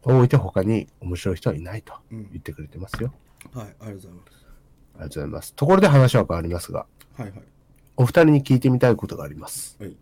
[0.03, 3.13] 置いて他に面白い人はいないとうん言ってくれてますよ。
[3.55, 3.67] はい。
[3.67, 4.47] ありがとうございます。
[4.95, 5.55] ありがとうございます。
[5.55, 7.43] ところで話は変わりますが、はいはい。
[7.97, 9.77] お二人に聞いてみたいことがあります。
[9.79, 9.97] はい。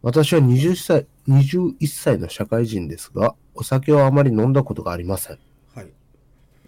[0.00, 5.38] 私は20歳、21歳の社会人ですが、お酒をあまり飲んだことがありません。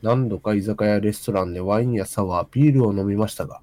[0.06, 0.16] はい。
[0.16, 3.62] 何度か居酒屋レストランでワインやサワー、ビールを飲みましたが、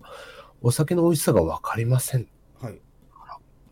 [0.61, 2.27] お酒の美味しさがわかりません。
[2.61, 2.79] はい。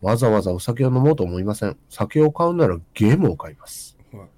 [0.00, 1.76] わざわざお酒を飲もうと思いません。
[1.88, 3.98] 酒を買うならゲームを買います。
[4.12, 4.28] はい。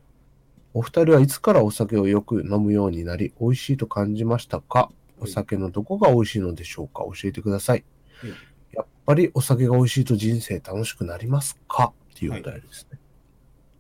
[0.74, 4.90] お二人はいつからお酒をよく飲むようになり、美味しいと感じましたか？
[5.20, 7.04] お酒のどこが美味しいのでしょうか？
[7.04, 7.84] 教えてください。
[8.24, 8.34] うん
[8.74, 11.92] やっぱりお酒が美味しいと人生楽しくなりますか？
[12.14, 12.98] っていうお便りですね。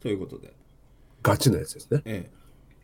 [0.00, 0.52] ということで。
[1.22, 2.02] ガチのやつですね。
[2.04, 2.30] ええ。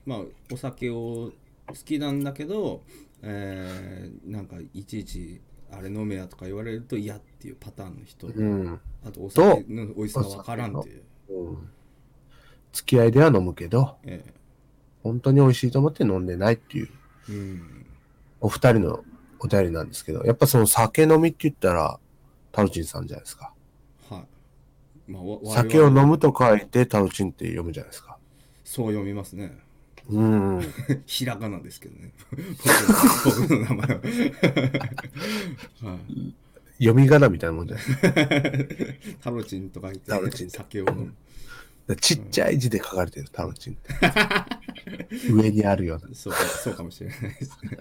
[0.06, 0.18] まあ、
[0.52, 1.32] お酒を
[1.68, 2.82] 好きなんだけど、
[3.22, 8.80] えー、なんかいちいちあれ飲めやとか言われると嫌っていうパターンの人、うん。
[9.04, 11.68] あとお酒の美味しさがわからんっていう、うん。
[12.72, 14.34] 付き合いでは飲むけど、ええ。
[15.02, 16.88] 本当に美味しいと思って飲んでないっていう。
[17.28, 17.86] うん、
[18.40, 19.04] お二人の
[19.38, 22.00] お便りなんですけど、やっぱその酒飲みって言ったら、
[22.52, 23.52] タルチンさんじゃないですか。
[24.08, 24.24] は
[25.06, 28.16] い、まあ、わ酒を飲むと書いてタルチンって読むじゃないですか。
[28.64, 29.56] そう読みますね
[30.08, 30.60] うん。
[31.06, 32.12] ひらがなですけどね
[33.24, 34.00] 僕の名前は、
[35.92, 36.34] はい、
[36.78, 37.84] 読み仮名みたいなもんじゃない？
[39.20, 43.94] タロチンと書いてタロチン酒を飲むちっちゃい字で書かれてる、タルチンって。
[45.32, 46.14] 上にあるような。
[46.14, 47.78] そうかそうかもしれないですね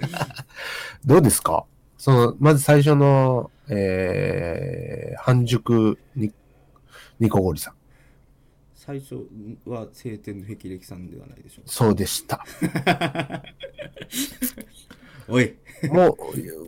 [1.06, 1.66] どうですか？
[1.98, 6.32] その、まず最初の、えー、半熟に、
[7.20, 7.74] ニコゴリさん。
[8.88, 9.28] 最初
[9.65, 12.45] は晴天の霹靂さんではないでしょうかそうでした。
[15.28, 15.56] おい
[15.91, 16.17] もう、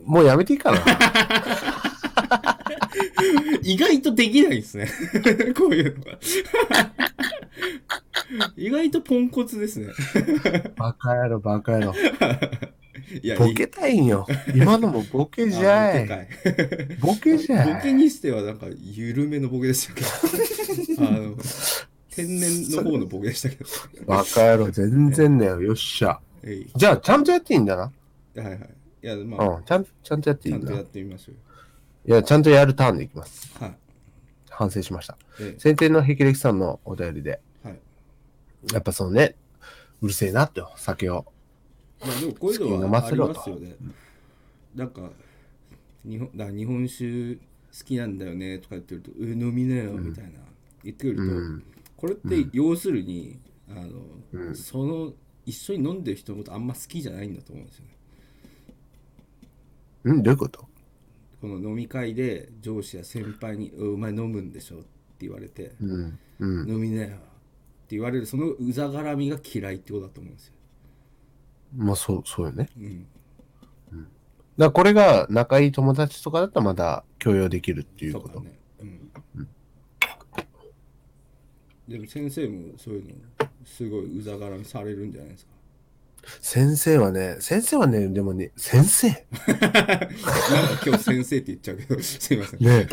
[0.04, 0.84] もうやめていいかな。
[3.64, 4.86] 意外とできないですね。
[5.56, 6.18] こういうのが。
[8.54, 9.86] 意外とポンコツですね。
[10.76, 11.94] バカ野郎、バカ野郎。
[13.22, 14.26] いや、ボケたいんよ。
[14.54, 16.04] 今のもボケいじゃい。
[16.04, 16.08] い
[17.00, 17.74] ボケじゃい。
[17.76, 20.08] ボケにしてはなんか緩めのボケでしたけど。
[21.06, 21.34] あの、
[22.10, 23.64] 天然の方のボケでしたけど。
[24.06, 25.62] バカ野郎、全然だよ。
[25.62, 26.20] よっしゃ。
[26.42, 27.82] えいじゃあ、ちゃんとやっていいんだな？
[27.82, 27.90] は
[28.36, 28.58] いはい。
[29.02, 30.66] いや、まあ、うん、ちゃんちゃんとやっていいんだ。
[30.66, 31.32] ちゃんとやいってみましょ
[32.04, 33.52] や、ちゃんとやるターンでいきます。
[33.60, 33.64] う。
[33.64, 33.76] はい。
[34.48, 35.16] 反省しました。
[35.40, 37.78] え先天の霹靂さんのお便りで、えはい。
[38.74, 39.36] やっぱそのね、
[40.02, 41.24] うるせえなってよ、酒を。
[42.00, 43.74] まあでもこういうのはありますよね。
[44.74, 45.10] なんか、
[46.04, 47.40] 日本だから日本酒好
[47.84, 50.30] きなんだよねとか言ってると、え飲みなよみたいな
[50.82, 51.64] 言ってくると、うん。
[52.00, 53.90] これって要するに、あの、
[54.32, 55.12] うんその
[55.46, 57.96] 一緒に飲んでる人のことあんま好きじゃないんだと思うんですよね。
[60.04, 60.66] うん、どういうこと？
[61.40, 64.86] この飲み会で上司や先輩に「おお前飲むんでしょ」って
[65.20, 66.18] 言われてうん。
[66.38, 66.70] う「ん。
[66.70, 67.18] 飲みなよ」っ
[67.88, 70.54] て言われるそのうざがらみが嫌いってことだと思うんですよ。
[71.76, 72.68] まあ、そう、そうよね。
[72.76, 73.06] うん、
[73.96, 74.06] だか
[74.56, 78.40] らこれが仲いい友達とかだったらまだ許容できるっていうこと。
[78.40, 78.58] ね。
[78.80, 79.48] うん。
[81.90, 83.14] でも先生もそういうの
[83.66, 85.50] すごいうざがらみされるんじゃないですか？
[86.42, 90.08] 先生はね、先生はね、でもね、先生 なんか
[90.86, 92.60] 今日先生って言っちゃうけど、すいません。
[92.64, 92.86] ね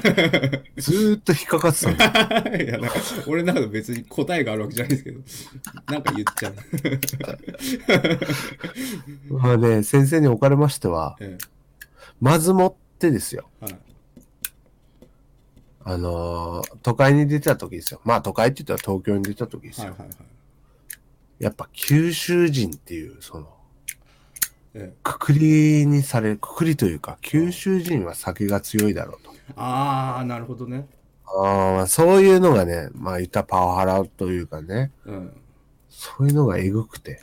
[0.78, 1.92] ずーっと引っかかってた
[2.50, 2.96] ん いや、なんか、
[3.28, 5.20] 俺の中で別に答えがあるわけじゃないですけど、
[5.92, 6.56] なんか言っちゃう。
[9.34, 11.38] まあね、先生におかれましては、え
[12.22, 13.50] まずもってですよ。
[13.62, 13.76] え、はい。
[15.90, 18.02] あのー都会に出た時ですよ。
[18.04, 19.88] まあ都会って言ったら東京に出た時ですよ。
[19.88, 20.18] はいはいはい。
[21.40, 23.48] やっぱ九州人っていう、その、
[24.74, 29.32] ええ、くくりにされる、くくりというか、九州人は酒が強いだろうと。
[29.56, 30.88] ああ、なるほどね。
[31.26, 35.42] ああ、そういうのがね、まあ言ったらパワハラというかね、うん。
[35.90, 37.22] そういうのがえぐくて。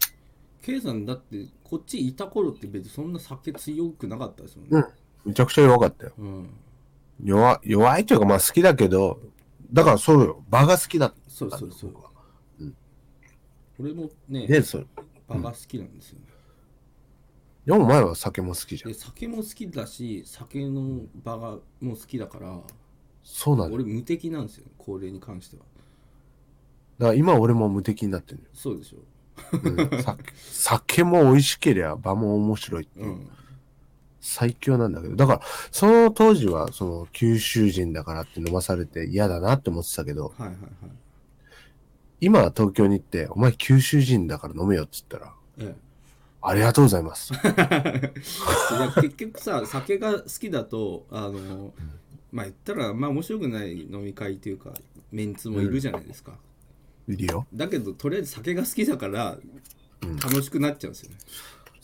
[0.62, 4.87] K さんだって、こっちいた頃って別にそんな酒強くなかったですもんね。
[5.24, 5.29] うん。
[5.31, 6.12] めちゃくちゃ弱かったよ。
[6.18, 6.48] うん。
[7.22, 9.20] 弱、弱いというかまあ好きだけど、
[9.72, 10.44] だからそうよ。
[10.48, 11.16] 場が好きだった。
[11.29, 12.11] そうそうそう僕は。
[13.79, 14.87] 俺もね、で、それ。
[15.27, 16.27] 場が好きなんですよね。
[17.66, 18.98] でもお前は酒も好きじゃんで。
[18.98, 21.50] 酒も好きだし酒の場が
[21.81, 22.61] もう好きだから
[23.22, 23.83] そうなんだよ。
[23.83, 25.62] 俺無敵なんですよ高齢に関しては
[26.98, 28.98] だから今俺も無敵になってるそうでしょ
[29.57, 30.33] のよ、うん酒。
[30.37, 33.11] 酒も美味しければ場も面白いっていうう。
[33.12, 33.31] ん
[34.24, 35.16] 最強なんだけど。
[35.16, 40.60] だから、その当時は、その、九州人だからって飲まされて嫌だなって思ってたけど、はいはいはい
[42.20, 45.74] 今は東京に行って、お前九州人だから飲めよって言ったら、え
[46.40, 47.34] ありがとうございます。
[47.34, 47.48] え
[48.78, 51.74] いや結局さ酒が好きだとあの
[52.32, 54.72] まあ言ったらまあ面白くない飲み会っていうか
[55.12, 56.38] メンツもいるじゃないですか、
[57.08, 57.46] いるよ。
[57.52, 59.38] だけどとりあえず酒が好きだから
[60.02, 61.16] うん楽しくなっちゃうんですよね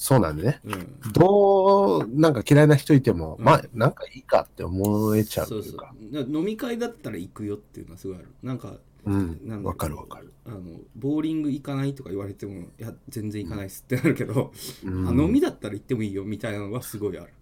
[0.03, 0.61] そうなんでね。
[0.65, 9.75] うんどう、なんか嫌いな人いても、うんまあ、なんかいいかって思えちゃうとそうそう飲み会だったら行くよっていうのはすごいあるなんかうんなん。
[9.77, 10.33] かるわかる。
[10.47, 10.63] あの
[10.97, 14.53] ボーリング行かないとか言われてもいや全然行かないっすってなるけど、
[14.85, 17.35] うんあ飲みだったら行ってもいいよみたいなのはすごいある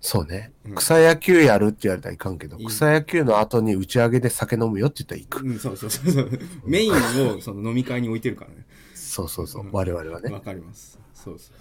[0.00, 0.74] そうねうん。
[0.74, 5.46] 草野球やるって言われたらいかんけど、草野球の後に打ち上げで酒飲むよって言ったら行く。
[5.46, 6.30] うんそうそうそうそう
[6.66, 6.92] メイン
[7.36, 9.66] をその飲み会に置いてるからねそうそうそうう。
[9.68, 10.32] ん我々はね。
[10.32, 11.56] わかりますそうそう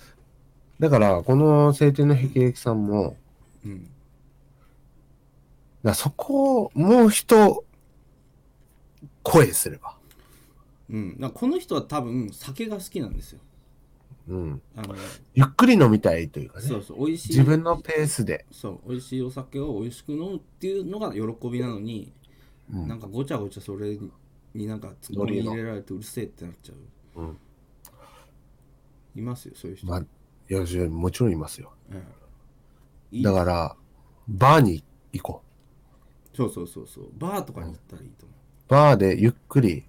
[0.82, 3.16] だから、この晴天の霹靂さんも、
[3.64, 3.88] うん
[5.96, 7.66] そこをもう一
[9.24, 9.98] 声すれば。
[10.90, 13.40] うん、だからこの人は多分酒が好きなんですよ
[14.28, 14.62] うん。
[14.76, 14.94] あの
[15.34, 16.68] ゆっくり飲みたいというかね。
[16.68, 18.46] そうそう美味しい自分のペースで。
[18.52, 22.14] そう美味しいお酒を美味しく飲むっていうのが喜びなのに、
[22.72, 23.98] うんなんかごちゃごちゃそれ
[24.54, 26.74] になんか突っ込み入れられてうるせえってなっちゃ
[27.18, 27.38] ううん。
[29.16, 30.04] いますよそういう人、まあ、
[30.52, 31.72] いや、もちろんいますよ。
[31.94, 32.04] え
[33.14, 33.76] えいいだから、
[34.28, 34.84] バーに
[35.14, 35.42] 行こ
[36.34, 36.36] う。
[36.36, 38.36] そうそうそうそうバーとかに行ったらいいと思
[38.68, 39.86] バーでゆっくり、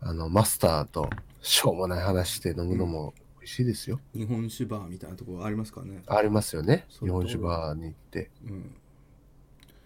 [0.00, 1.10] あの、マスターと
[1.42, 3.98] しょうもない話して飲むのも美味しいですよ。
[4.14, 6.86] う日本酒バーみたいなところありますからねありますよね。
[6.88, 8.30] そう日本酒バーに行って。
[8.44, 8.74] うん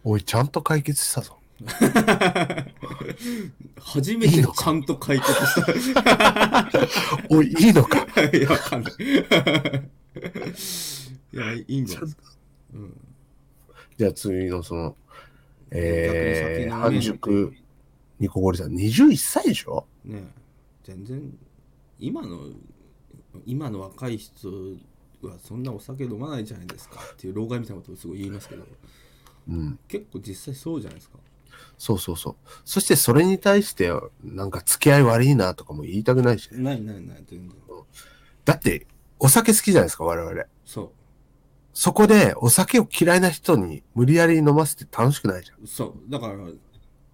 [0.03, 1.37] おい、ちゃんと解決したぞ。
[3.79, 5.33] 初めてちゃんと解決
[5.81, 5.95] し
[7.29, 8.07] おい、いいのか？
[8.15, 8.95] た いやわかんない
[11.33, 12.23] いやいいんじゃないですか。
[12.75, 13.01] うん。
[13.97, 14.97] じゃあ次のその、
[15.71, 17.53] えー、半熟
[18.19, 19.87] ニコゴリさん、21歳でしょ？
[20.05, 20.41] ねえ。
[20.85, 21.39] 全然
[21.99, 22.51] 今の
[23.47, 24.49] 今の若い人
[25.23, 28.65] はそんなお酒飲まないじゃないですかっていう老害みたいなことをすごい言いますけど。
[29.49, 29.79] うん。
[29.89, 31.19] 結構実際そうじゃないですか。
[31.79, 32.37] そうそうそう。
[32.65, 33.91] そしてそれに対して、
[34.23, 36.61] なんか付き合い悪いなとかも言いたくないしね。
[36.61, 37.59] ないないない全然。
[38.45, 38.87] だって、
[39.21, 40.45] お酒好きじゃないですか、我々。
[40.65, 40.93] そ
[41.73, 45.63] そこで、お酒を嫌いな人に無理やり飲ませて楽しくないじゃん。
[45.63, 46.35] うそうだから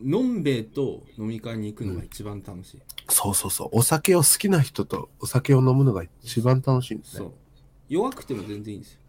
[0.01, 3.69] のんべえと飲み会に行くのが一番楽しい、そうそうそう。
[3.73, 7.33] お酒を好きな人とお酒を飲むのが一番楽しいんですねそう。
[7.88, 9.01] 弱くても全然いいんですよ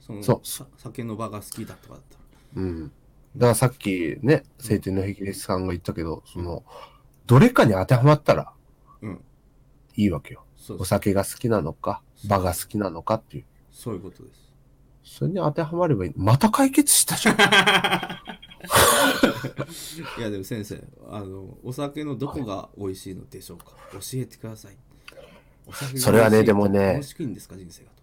[0.00, 2.92] そのそうさ酒の場が好きだとかだったらうん。
[3.36, 6.64] だからさっきね、晴天の霹靂さんが言ったけど、その、
[7.26, 8.52] どれかに当てはまったら
[9.02, 9.20] うん
[9.96, 10.45] いいわけよ。
[10.74, 13.44] お酒が好きなのか、場が好きなのかっていう。
[13.70, 14.46] そういうことです。
[15.04, 16.12] それに当てはまればいい。
[16.16, 17.36] また解決したじゃん。
[20.18, 23.66] いやでも先生あのお酒のどこが美味しいのでしょうか？
[23.92, 24.76] 教えてください。
[25.96, 27.96] それはねでもね楽しくいいんですか人生がと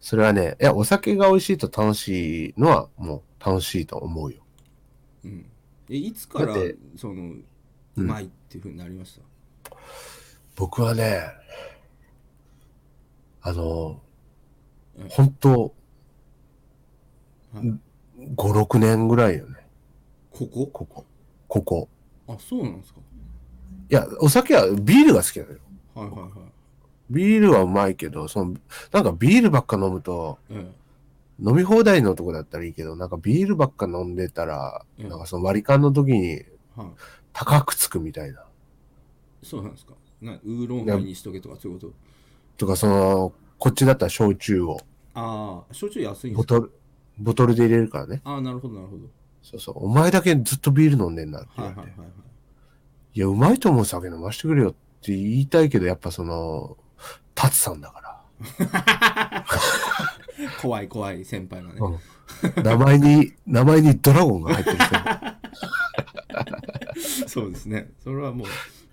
[0.00, 4.40] それはね、いや、お酒が美味しいと楽しいのはもう楽しいと思うよ。
[5.24, 5.46] うん。
[5.90, 6.54] えいつから
[6.96, 7.34] その
[7.96, 9.22] うまいっていうふうになりました、
[10.60, 11.22] 僕はね、
[13.40, 13.98] あの
[14.98, 15.72] うん、本当
[17.54, 19.56] はい5、6年ぐらいよね。
[20.30, 20.66] ここ？
[20.66, 21.06] ここ。
[21.48, 21.88] ここ。
[22.28, 23.00] あそうなんですか？
[23.88, 25.58] いや、お酒はビールが好きなのよ。
[25.94, 26.30] はいはいはい
[27.08, 28.54] ビールはうまいけど、その、
[28.92, 30.74] なんかビールばっか飲むと、うん
[31.42, 36.42] 飲み放題のとこだったらいいけど、なんかビールばっか飲んでたら、うんなんかその割り勘の時に
[36.76, 36.86] はい
[37.32, 38.44] 高くつくみたいな。
[39.42, 39.94] そうなんですか？
[40.20, 41.94] なウーロンハイにしとけとかそういうこと？
[42.58, 44.78] とか、その、こっちだったら焼酎を、
[45.14, 46.54] ああ焼酎安いんですか？
[46.60, 46.72] ボトル、
[47.18, 48.20] ボトルで入れるからね。
[48.24, 49.04] ああなるほどなるほど
[49.42, 49.86] そうそう。
[49.86, 51.80] お前だけずっとビール飲んでんなって言われて。
[51.80, 52.16] はいはいはいはい
[53.12, 56.76] いや、うまいと思う酒飲ましてくれよって言いたいけど、やっぱその、
[57.34, 59.44] タツさんだから。
[60.62, 61.98] 怖い怖い先輩がね、うん
[62.62, 64.94] 名前に、名前にドラゴンが入ってる人。
[67.28, 68.46] そうですねそれはもう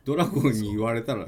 [0.08, 1.26] ドラゴンに言われたら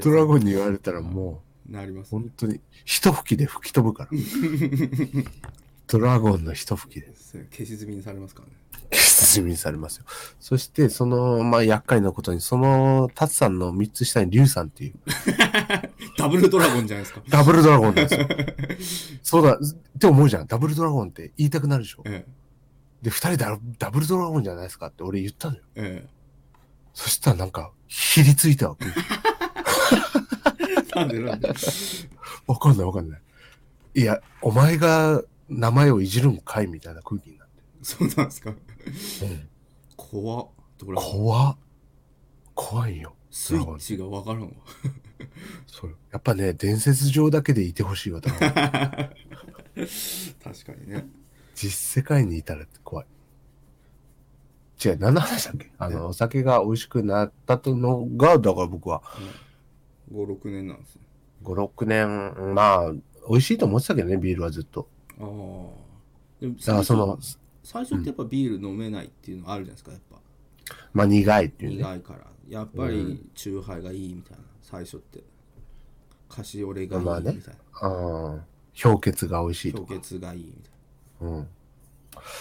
[0.00, 4.10] ドラゴンンに言われたらもう、なります本当に、一吹きで吹き飛ぶから。
[5.88, 7.12] ドラゴンの一吹きで
[7.50, 8.54] 消し済みにされますからね
[8.92, 10.04] 消し済みにされますよ。
[10.38, 14.94] そして、その、まあ、厄介なことに、その、タツさんの三つ下にリュウさんっていう、
[16.16, 18.28] ダブルドラゴンじゃないですかダブルドラゴンなんですよ。
[19.22, 20.46] そうだ、って思うじゃん。
[20.46, 22.02] ダブルドラゴンって言いたくなるでしょ。
[22.04, 22.24] え
[23.02, 25.62] で、二人ダダブルドラゴンじゃないですかって俺言ったのよ。
[25.74, 26.15] ええ
[26.96, 28.76] そしたらなんか、ひりついたわ。
[30.58, 31.48] えなんでなんで？
[32.46, 33.20] わかんないわかんない。
[33.94, 37.48] いや、お前が名前をいじるんかいみたいな空気になっ
[37.82, 38.52] そうなんですか？
[38.52, 38.58] て。
[39.26, 39.48] うん、
[39.94, 40.48] 怖っ
[40.96, 41.56] 怖っ。
[42.54, 43.14] 怖いよ。
[43.30, 44.48] スイッチがわからんわ
[45.66, 48.20] そうやっぱね、伝説上だけでいてほしいわ。
[48.24, 49.12] 確か
[50.72, 51.06] にね
[51.54, 53.06] 実世界にいたら怖い。
[54.84, 55.70] 違う、何の話だっけ？
[55.78, 59.02] あの、お酒が美味しくなったとのが、だから僕は、
[60.12, 61.02] 56年なんですね
[61.42, 62.92] 5、6年、まあ、
[63.28, 64.88] 美味しいと思ってたけどね、ビールはずっと。
[65.18, 65.26] ああ
[66.40, 67.18] でもだからその、
[67.62, 70.20] 最初ってやっぱビール飲めないっていうのあるじゃないですかやっぱ
[70.92, 71.76] まあ苦いっていうね。
[71.78, 75.24] 苦いからやっぱりチューハイがいいみたいな最初って
[76.28, 77.40] カシオレがいいみたいまあね
[77.82, 78.42] うん。
[78.80, 79.88] 氷結が美味しいなとか。
[79.88, 81.48] 氷結がいいみたいうん。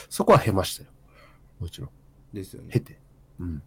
[0.10, 0.90] そこは経ましたよ。
[1.60, 1.90] もちろん。
[2.36, 2.70] なですよね。
[2.72, 3.00] 経て。
[3.40, 3.64] うん。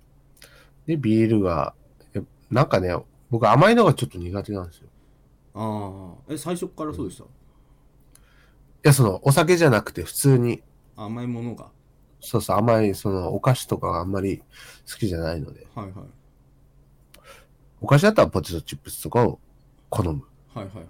[0.87, 1.74] で、ビールが、
[2.14, 2.94] えなんかね、
[3.31, 4.88] 僕甘いのがちょっと苦手なんですよ。
[5.54, 7.26] ああえ最初からそうでした、い
[8.85, 10.62] や、その、お酒じゃなくて普通に、
[10.96, 11.70] 甘いものが。
[12.20, 14.38] そうそう、甘い、その、お菓子とかがあんまり
[14.90, 16.07] 好きじゃないので、はいはい。
[17.81, 19.40] お菓子だったらポテトチップスとかを
[19.90, 20.22] 好む。
[20.54, 20.87] はいはいはい。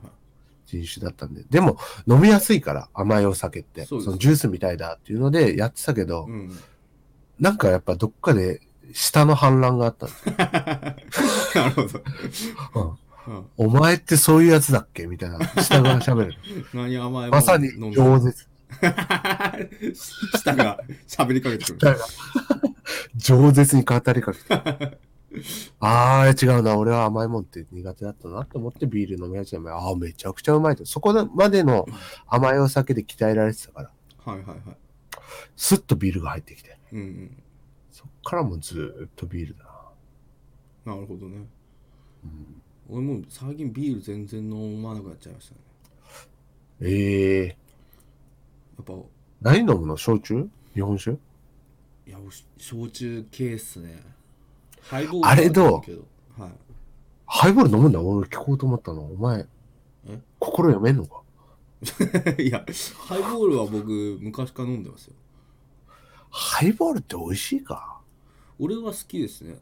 [0.67, 3.87] 人種だったんで、でも、飲みやすいから、甘いお酒って。
[3.87, 6.59] そのジュースみたいだっていうのでやってたけど、うん
[7.41, 8.61] なんかやっぱどっかで
[8.93, 10.35] 下の反乱があったんですよ。
[11.63, 11.75] なる
[12.73, 15.07] ほど、うんうん、お前ってそういうやつだっけ？
[15.07, 15.39] みたいな。
[15.63, 16.35] 下が喋る。
[16.73, 18.49] 何甘いまさに饒舌。
[20.35, 22.07] 舌が喋りかけてくる下が
[23.19, 24.99] 饒舌に語りかけて。
[25.81, 26.77] ああ、違うな。
[26.77, 30.87] 俺は甘いもんって苦手だったなと思ってビール飲み始めああ、めちゃくちゃうまいと。
[30.87, 31.87] そこまでの
[32.27, 33.91] 甘いお酒で鍛えられてたから、
[34.25, 34.59] はいはいはい
[35.57, 36.68] スッとビールが入ってきて。
[36.93, 37.43] うんうん。
[37.91, 39.65] そっからもうずーっとビールだ
[40.85, 40.95] な。
[40.95, 41.47] なるほどね、
[42.89, 45.61] 俺もう最近ビール全然飲まなくなっちゃいましたね。
[46.81, 47.55] ええや
[48.83, 48.95] っぱ。
[49.43, 49.97] 何飲むの？
[49.97, 50.49] 焼酎？
[50.75, 51.19] 日本酒？
[52.07, 54.03] いやし焼酎系っすね。
[54.81, 56.41] ハイボールあれどう？
[56.41, 56.53] はい。
[57.27, 58.01] ハイボール飲むんだ？
[58.01, 59.03] 俺聞こうと思ったの。
[59.03, 59.47] お前
[60.07, 61.23] え、心読めんのか？
[62.43, 62.65] いや
[63.07, 65.15] ハイボールは僕昔から飲んでますよ
[66.31, 68.01] ハイボールって美味しいか？
[68.59, 69.57] 俺は好きですね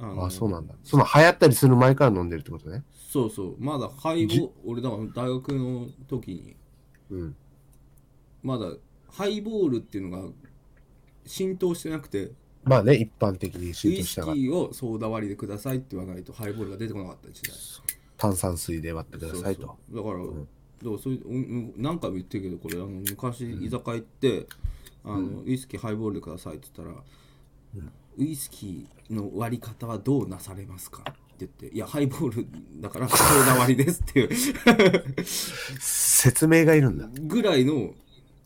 [0.00, 0.74] あのあそうなんだ。
[0.84, 2.84] その流行ったりする前から飲んでるってことね。
[3.10, 6.56] そうそうまだハイボじール俺だから大学の時に
[7.10, 7.36] うん。
[8.42, 8.72] まだ
[9.10, 10.28] ハイボールっていうのが
[11.26, 12.30] 浸透してなくて
[12.64, 14.34] まあね、一般的にウ浸イスキ透したから。
[14.34, 17.56] ーをソーダ割りでくださいって言わないとハイボールが出てこなかった時代
[18.18, 19.62] 炭酸水で割ってくださいと。
[19.62, 20.36] そうそうだから、だか
[20.84, 24.46] らそういううんうん何回も言ってるけどこれあの昔居酒屋行って、
[25.04, 27.02] あのウイスキーハイボールでくださいって言ったら、
[28.18, 31.02] ウイスキーの割り方はどうなされますか？
[31.02, 31.04] っ
[31.38, 32.46] て言って「いやハイボール
[32.80, 34.28] だからソーダ割りです」っていう
[35.78, 37.08] 説明がいるんだ。
[37.12, 37.94] ぐらいの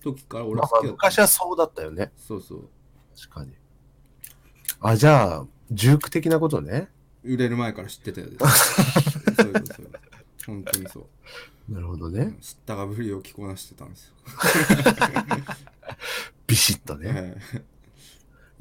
[0.02, 2.12] 時から俺まあまあは好きだった、昔はそうだったよね。
[2.16, 2.68] そうそう
[3.16, 3.52] 確かに。
[4.80, 6.90] あ、じゃあ、ジューク的なことね。
[7.22, 8.26] 売れる前から知ってたよ
[9.36, 9.90] そういうことそう
[10.44, 11.06] 本当にそ
[11.68, 12.36] うなるほどね。
[12.40, 14.14] 知ったかぶりを着こなしてたんですよ、
[16.52, 17.36] ビシッとね。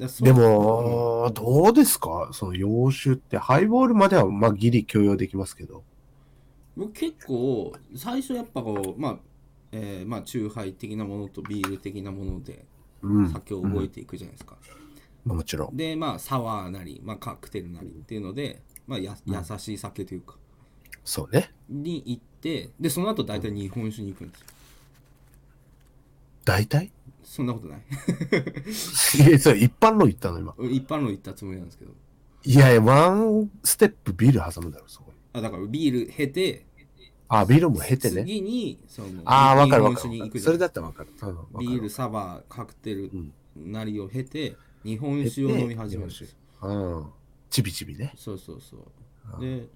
[0.22, 2.30] でも、どうですか？
[2.32, 5.84] その洋酒って、ハイボールまでは、まあ、ギリ許容できますけど。
[6.74, 9.18] 僕結構最初やっぱこうまあ
[9.72, 12.64] えーまあチューハイ的なものとビール的なもので
[13.02, 13.30] うん。
[13.30, 14.56] 酒を覚えていくじゃないですか、
[15.26, 15.76] まあもちろん。
[15.76, 20.36] でまあサワーなり、まあ、カクテルなりっていうので、まあ、や優しい酒というか、
[21.04, 21.52] そうね。
[21.68, 24.46] に行ってでその後大体日本酒に行くんですよ
[26.46, 26.90] 大体？
[27.32, 27.82] そんなことない。
[29.26, 30.54] いや、それ一般論言ったの今？
[30.70, 31.92] 一般論言ったつもりなんですけど。
[32.44, 35.16] いやいや、ワンステップビール挟むだろ、そこに。
[35.32, 36.66] あだからビール経て
[37.28, 38.20] あ、ビールも経てね。
[38.20, 41.08] 次にそのああ、わかるわ日かるそれだったらわかる。
[41.58, 44.54] ビールサバカクテルうんなりを経て
[44.84, 46.28] 日本酒を飲み始めるんですよ。
[46.60, 47.06] うん。
[47.48, 48.12] ちびちびね。
[48.14, 49.40] そうそうそう。
[49.40, 49.68] で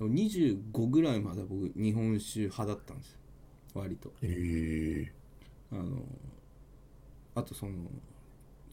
[0.00, 3.18] 25ぐらいまで僕日本酒派だったんですよ。
[3.74, 4.08] 割と。
[4.22, 5.12] へえ
[5.70, 6.02] あの
[7.38, 7.72] あとその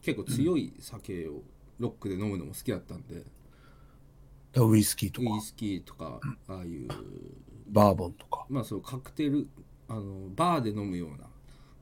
[0.02, 1.42] 結構強い酒を
[1.78, 3.24] ロックで飲むのも好きだったんで、
[4.56, 6.88] ウイスキーとかウイ、スキーとかああいう
[7.68, 8.46] バーボンとか。
[8.48, 9.48] まあそうカクテル
[9.88, 11.28] あのバーで飲むような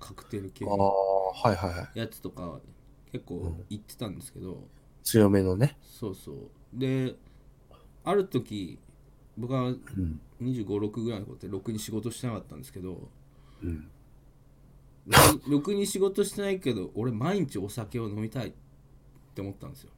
[0.00, 1.98] カクテル系ああ、のはいはいはい。
[1.98, 2.60] やつとか
[3.12, 4.68] 結構行ってたんですけど、
[5.02, 5.76] 強めのね。
[5.82, 7.14] そうそうで
[8.04, 8.78] ある時
[9.36, 10.20] 僕はうん。
[10.40, 13.08] 2 5 6ぐらいの頃ってろくに仕事してなかったんですけど
[13.62, 13.88] うん。
[15.46, 18.52] ろくに仕事してないけど俺毎日お酒を飲みたいっ
[19.34, 19.90] て思ったんですよ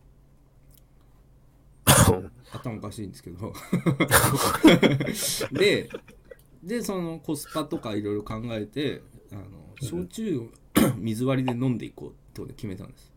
[2.53, 3.53] 頭おかしいんですけど
[5.53, 5.89] で
[6.63, 9.45] でそのコスパとかいろいろ考えてあの
[9.81, 10.49] 焼酎を
[10.99, 13.13] 水割りで飲んでいこうってことで決めたんです、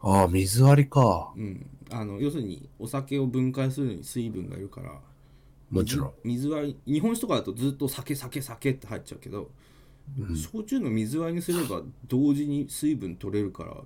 [0.00, 1.32] ああ、水割りか。
[1.36, 5.00] うん、あの要するにお酒を分解するのに水分がいるから
[5.70, 6.12] もちろん。
[6.24, 9.50] 水割り日本酒とかだとずっと酒酒酒って入っちゃうけど、
[10.34, 13.76] 焼酎の水割りにすれば同時に水分取れるから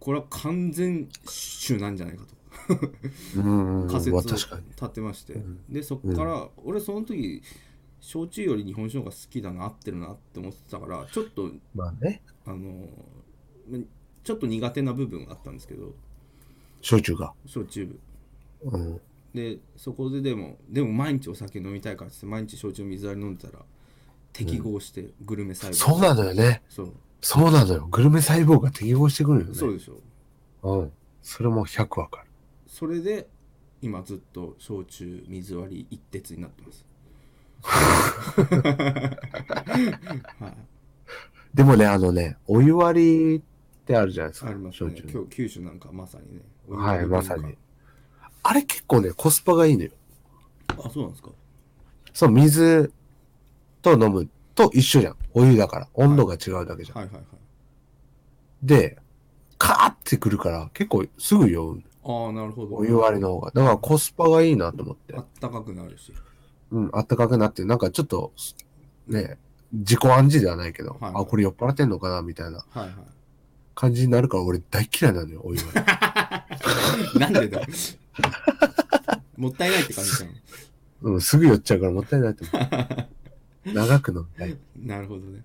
[0.00, 2.38] これは完全酒なんじゃないかと。
[3.88, 4.20] 仮説を。
[4.20, 5.34] 立てまして、
[5.68, 7.42] でそこから、俺その時
[8.00, 12.22] 焼酎より日本酒の方が好きだな合ってるなって思ってたからちょっとまあね。
[12.46, 12.88] あの
[14.24, 15.92] ちょっと苦手な部分があったんですけど
[16.80, 17.32] 焼酎が。
[17.46, 18.00] 焼酎部
[18.64, 19.00] うん。
[19.34, 23.64] でそこででもでも毎日お酒飲みたいからって毎日焼酎水割り飲んでたら
[24.44, 26.62] 適合してグルメ細胞、そうなのよね。
[26.68, 27.86] そうそうなのよ。
[27.90, 29.54] グルメ細胞が適合してくるよね。
[29.54, 30.00] そうでしょ
[30.62, 30.92] うん。
[31.22, 32.30] それも100わかる。
[32.66, 33.28] それで
[33.82, 36.84] 今ずっと焼酎水割り一徹になってます
[40.40, 40.54] はい
[41.54, 43.42] でもね、あのね、お湯割りっ
[43.86, 44.50] てあるじゃないですか。
[44.50, 47.56] ありますね今日九州なんかまさにねはい、まさに。
[48.42, 49.90] あれ結構ね、コスパがいいのよ。
[50.68, 51.30] あそうなんですか
[52.12, 52.92] そう、水
[53.82, 55.16] と飲むと一緒じゃん。
[55.34, 55.88] お湯だから。
[55.94, 56.98] 温度が違うだけじゃん。
[56.98, 57.24] はいはいはい
[58.62, 58.98] で、
[59.56, 61.82] カーってくるから、結構すぐ酔う。
[62.04, 63.50] ああなるほどお湯割りの方が。
[63.52, 65.20] だからコスパがいいなと思ってあ。
[65.20, 66.12] ったかくなるし
[66.70, 68.32] うん、あったかくなって、なんかちょっと、
[69.06, 69.38] ね、
[69.72, 72.90] 自己暗示ではないけど、はいあ、これ酔っ払ってんのかなみたいなはいは
[73.74, 77.16] 感じになるから、俺大嫌いなのよ、お湯割り。
[77.16, 77.60] い なんでだ
[79.36, 80.30] もったいないって感じじゃん
[81.12, 83.08] うん、すぐ酔っちゃうからもったいないと思う。
[83.74, 84.56] 長く飲みたい。
[84.76, 85.42] なるほどね。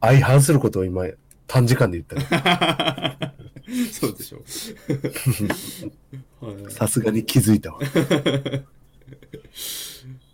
[0.00, 1.06] 相反することを今、
[1.46, 3.32] 短時間で言ったら、
[3.90, 4.42] そうでしょ
[6.44, 6.72] はい はい。
[6.72, 7.80] さすがに気づいたわ。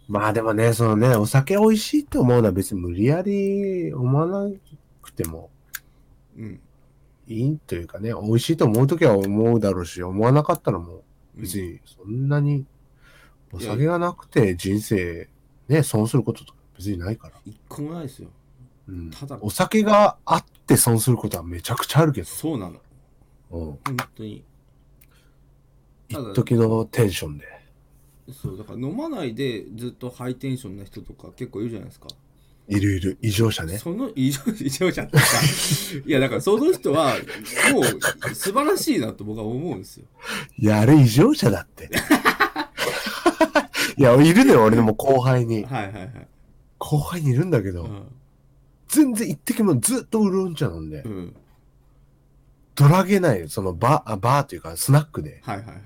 [0.08, 4.50] まあでもね、そのね、お酒美味しいって思うのは別に無理やり思わな
[5.02, 5.50] くても。
[6.36, 6.60] うん。
[7.28, 11.02] いいというかね、美味しいと思うときは思うだろうし、思わなかったらもう
[11.36, 12.66] 別にそんなに
[13.52, 15.28] お酒がなくて人生
[15.70, 17.34] ね、損することとか別にないから。
[17.46, 18.28] 一個もないですよ。
[18.88, 19.10] うん。
[19.10, 19.38] ただ。
[19.40, 22.80] お酒があって損することはめちゃくちゃあるけど、そうなの。
[23.52, 23.64] うん。
[23.66, 24.44] 本当に。
[26.08, 27.46] 一時のテンションで。
[28.32, 32.08] そうだから飲まないでずっとハイテンションな人とか結構いるじゃないですか。
[32.68, 33.78] いるいる、異常者ね。
[33.78, 35.40] その異常 異常者ってさ
[36.04, 37.16] いやだからその人は
[37.72, 40.06] もう素晴らしいなと僕は思うんですよ。
[40.58, 41.90] いや、あれ異常者だって。
[44.00, 45.62] いや、いるのよ、俺でも後輩に。
[45.64, 46.28] はいはいはい。
[46.78, 48.06] 後輩にいるんだけど、うん。
[48.88, 51.36] 全然一滴もずっとウーロン茶飲んで、うん。
[52.74, 55.78] ドラゲない、そのバー、あバーというかスナックで、はいはいはい。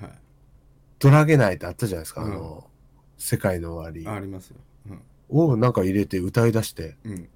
[1.00, 2.32] ドラゲないってあったじゃないですか、うん。
[2.32, 2.70] あの、
[3.18, 4.58] 世界の終わありますよ。
[4.88, 4.96] り
[5.30, 7.28] をなんか入れて歌い出して、うん、うん、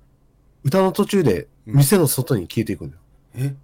[0.62, 3.02] 歌の途中で店の外に消えていくんだよ。
[3.34, 3.54] え？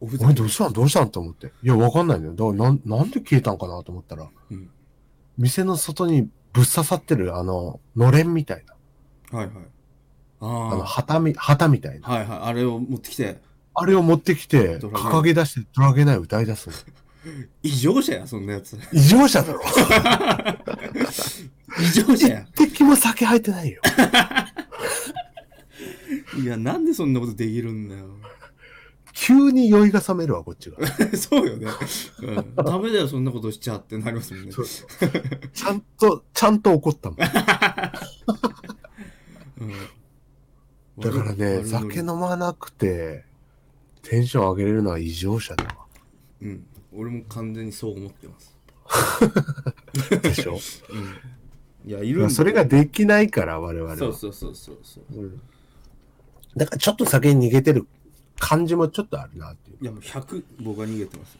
[0.00, 0.72] おふどうしたん？
[0.72, 1.10] どうしたん？
[1.10, 1.52] と思って。
[1.62, 2.32] いや、わかんないのよ。
[2.32, 4.68] だからなん、なんで消えたんかなと思ったら、うん
[5.38, 8.64] 店の外にぶっ刺さってる、あの、のれんみたい
[9.30, 9.38] な。
[9.38, 9.56] はいはい
[10.40, 12.08] ああの、あ旗み、旗みたいな。
[12.08, 13.40] はいはいあれを持ってきて
[13.74, 16.74] あれを持ってきて、ドラゲ掲げ出してドラゲナイ歌い出すの。
[17.62, 19.60] 異常者やそんなやつ異常者だろ。
[21.80, 23.80] 異常者や一滴も酒入ってないよ。
[26.40, 28.16] いやなんでそんなことできるんだよ
[29.14, 30.76] 急に酔いが冷めるわ、こっちが。
[31.16, 31.68] そうよね、
[32.20, 34.52] うん、ダメだよそんなことしちゃってなりますもんね。
[34.52, 34.66] そう。
[34.66, 37.18] ちゃんと、ちゃんと怒ったもん。
[37.18, 37.92] だ
[39.60, 41.00] うん。
[41.00, 43.24] からね、酒飲まなくて、
[44.02, 45.86] テンション上げれるのは異常者だわ。
[46.42, 46.66] うん。
[46.92, 48.56] 俺も完全にそう思ってます。
[50.22, 50.58] でしょ？
[51.86, 53.96] いやいるんだそれができないから、我々は。
[53.96, 55.04] そうそうそうそうそう。
[55.16, 55.40] うん。
[56.56, 57.86] だからちょっと酒に逃げてる
[58.38, 59.78] 感じもちょっとあるなっていう。
[59.80, 61.38] いやもう100僕は逃げてます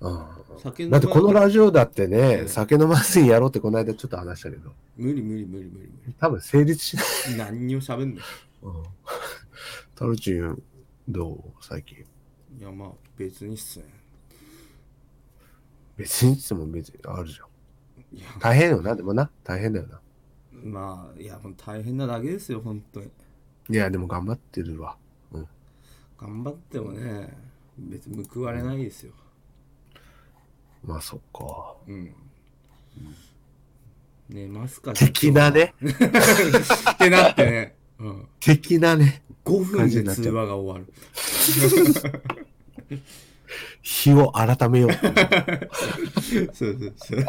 [0.00, 0.24] うん
[0.60, 7.06] 酒だってこのラジオだってね、うん酒飲まずにやろうってこの間ちょっと話したけど、無理無理無理無理無多分成立しない。
[7.32, 8.24] 理何にも喋んない
[8.62, 8.72] うん
[9.94, 10.62] タルチン、
[11.06, 11.98] どう最近？
[12.58, 13.84] いやまあ別にっすね
[15.98, 18.16] 別にいつも別にあるじゃん。
[18.16, 19.30] いや大変よな、でもな。
[19.44, 20.00] 大変だよな。
[20.64, 23.10] まあいやもう大変なだけですよ本当に
[23.68, 24.96] いや、でも頑張ってるわ。
[26.22, 26.42] うん。
[26.42, 27.28] 頑張ってもね
[27.78, 29.12] 別に報われないですよ
[30.84, 31.74] まあそっか。
[31.86, 32.14] うん
[34.28, 35.74] 寝ますか的なね。
[35.82, 39.22] ってなってね、うん、的なね。
[39.44, 40.92] 5分で通話が終わる
[43.82, 44.92] 日を改めよう。
[44.92, 45.08] そ
[46.40, 47.24] うそうそう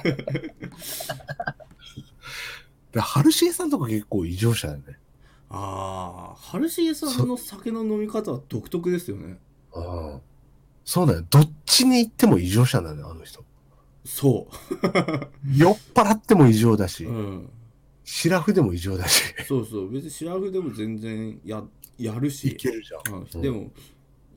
[2.91, 4.99] で、春重さんとか結構異常者だよね。
[5.53, 9.37] ああ春重さんの酒の飲み方は独特ですよね
[9.75, 10.21] うん。
[10.85, 11.23] そうだよ。
[11.29, 13.43] どっちに行っても異常者なんだよ、あの人。
[14.03, 14.47] そ
[15.55, 17.49] 酔っ払っても異常だしう、うん
[18.03, 19.23] シラフでも異常だし。
[19.47, 21.63] そうそう別にシラフでも全然や
[21.97, 23.21] やるいしけるじゃん。
[23.21, 23.71] うんでも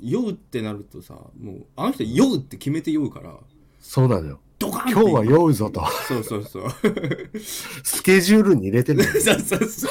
[0.00, 3.36] 酔うってなるとさもうあの人酔うって決めて酔うから
[3.80, 4.40] そうなのよ。
[4.58, 5.84] ドカン今日は酔うぞと。
[6.08, 6.70] そうそうそう
[7.82, 9.02] スケジュールに入れてる。
[9.20, 9.90] そうそうそう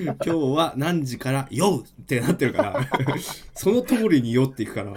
[0.00, 2.90] 今日は何時から酔うってなってるから
[3.54, 4.94] その通りに酔っていくから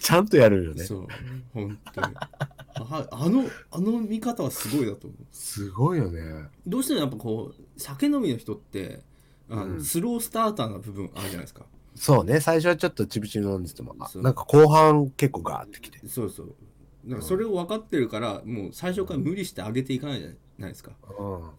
[0.00, 0.84] ちゃんとやるよね。
[0.84, 1.06] そう
[1.52, 6.48] 本当にああのあの見方はすごいだと思うすごいよね。
[6.66, 9.02] どうしてもやっぱこう酒飲みの人って
[9.48, 12.40] あの、うんスロースターターな部分あるじゃないですかそうね。
[12.40, 16.00] 最初はちょっとちびちび飲んでても、なんか後半結構ガーってきて。
[16.08, 16.54] そうそう
[17.06, 20.28] だからそれを分かってるからもう最初から無理してあげていかないじゃ
[20.58, 20.92] ないですか、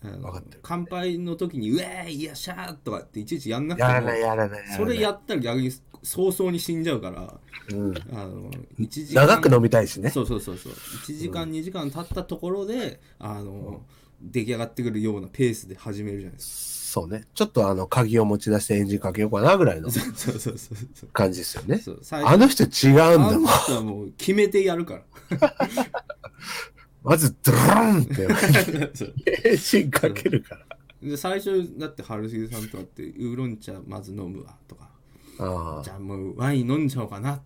[0.03, 0.21] うん。
[0.21, 0.59] 分かってる。
[0.63, 4.61] 乾杯の時に「ウェーイよっしゃー!」とかっていちいちやんなくてもやらないやらない。
[4.75, 5.71] それややったら逆に
[6.03, 7.39] 早々に死んじゃうから。
[7.73, 7.93] うん。
[8.11, 10.09] あの1時間長く飲みたいしね。
[10.09, 13.83] そうそうそうそう1時間、2時間経ったところであの、
[14.21, 17.25] 出来上がってくるようなペースで始めるじゃないですそうね。
[17.33, 21.09] ちょっとあの、鍵を持ち出してエンジンかけようかなぐらいのかそうそうそう。
[21.11, 21.77] 感じですよね。
[21.79, 23.41] そう最あの人違うんあだもん。
[23.43, 25.55] の人はもう決めてやるから。
[27.03, 29.13] まず、ドローンって、そう。
[29.25, 30.65] エンジンかけるから。
[31.09, 34.89] で最初だって春重さんとかってウーロン茶まず飲むわとか。
[35.37, 37.41] あじゃあもうワイン飲んじゃおうかな。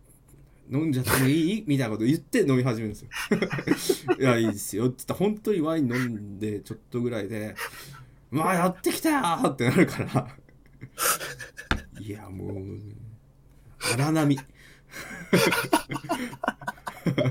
[0.71, 1.63] 飲んじゃってもいい？
[1.65, 3.09] みたいなこと言って飲み始めるんですよ。
[4.19, 7.55] いやいいですよっつったら本当にワイン飲んでちょっとぐらいで
[8.31, 10.27] まあやってきたよーってなるから
[11.99, 12.55] いやもう
[13.93, 14.39] 荒波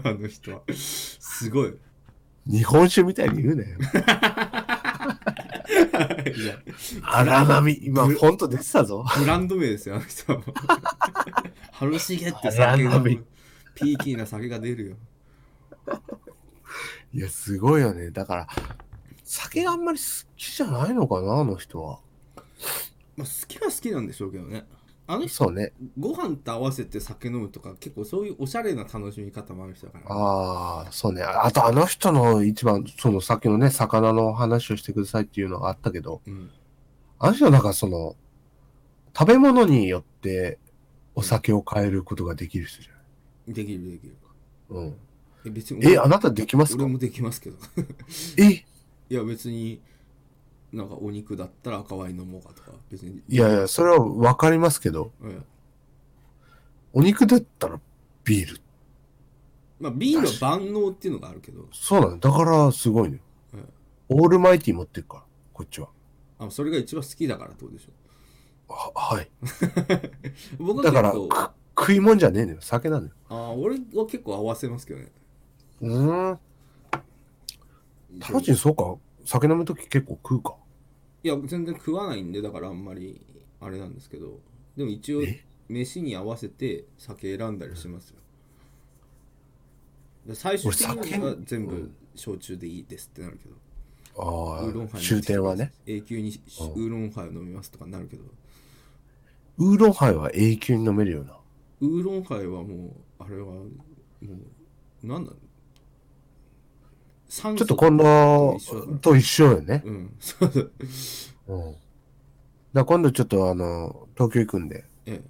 [0.04, 1.76] あの人はすごい
[2.46, 3.78] 日本酒みたいに言うなよ。
[6.34, 6.58] いや
[7.02, 9.04] 荒波、今、フォント出てたぞ。
[9.18, 10.54] ブランド名ですよ、あの人はもう。
[11.72, 14.96] 春重って酒がピーキーな酒が出るよ。
[17.12, 18.10] いや、すごいよね。
[18.10, 18.48] だから、
[19.30, 20.04] 酒があんまり好
[20.38, 22.00] きじゃないのかな、あの人は。
[23.14, 24.64] まあ、好きは好きなんでしょうけどね。
[25.06, 25.74] あの人、そうね。
[25.98, 30.14] ご飯と合わせて酒飲むとか、結構そういうおしゃれな楽しみ方もある人だから。
[30.14, 31.22] ああ、そうね。
[31.22, 36.50] あと、あの人の一番、そのさっきのね、魚の話をしてくださいっていうのがあったけど、うん。
[37.18, 38.16] あの人はなんかその、
[39.14, 40.58] 食べ物によって
[41.14, 42.92] お酒を変えることができる人じゃ
[43.52, 44.16] できるできる。
[44.70, 44.84] ない。
[44.84, 44.96] うん。
[45.44, 46.82] え、別にえ、あなたできますか？
[46.84, 47.56] 俺もできますけど。
[48.38, 48.64] え
[49.10, 49.80] いや、別に、
[50.72, 53.22] なんかお肉だったら赤ワイン飲もうかとか、別に。
[53.28, 55.44] いやいや、それはわかりますけど、うん。
[56.92, 57.80] お肉だったら
[58.24, 58.60] ビール。
[59.80, 62.18] まあ、ビールは万能っていうのがあるけど、そうなの。
[62.18, 63.20] だから、すごいのよ。
[63.54, 63.68] うん
[64.10, 65.88] オールマイティ持ってるから、こっちは。
[66.38, 67.92] あそれが一番好きだからってことでしょ。
[68.72, 69.30] ははい。
[70.58, 71.12] 僕はだから、
[71.78, 72.58] 食い物じゃねえのよ。
[72.60, 73.12] 酒なのよ。
[73.28, 75.12] あー俺は結構合わせますけどね。
[75.82, 76.38] うーん。
[78.20, 78.96] タロチン、そうか。
[79.24, 80.56] 酒飲むとき結構食うか。
[81.22, 83.20] いや、全然食わないんで、だからあんまり
[83.60, 84.40] あれなんですけど、
[84.76, 88.16] でも一応え、飯に合わせて酒選んだりしますよ。
[90.26, 93.54] で最終的には全部焼酎でいいですってなるけど、
[94.22, 95.72] ああ、ウーロンハイ終点はね。。
[95.86, 98.24] 永久にうんウーロンハイを飲みますとかになるけど、
[99.58, 101.36] ウーロンハイは永久に飲めるよな。
[101.80, 103.64] ウーロンハイはもうあれはも
[105.02, 105.38] うなんだ酸
[107.28, 108.58] ちょっと今度
[109.00, 109.82] と一緒よね。
[109.84, 110.14] うん。
[110.18, 110.50] そう。
[110.50, 111.72] だうん。
[111.72, 111.78] だか
[112.72, 115.22] ら今度ちょっとあの、東京行くんで、え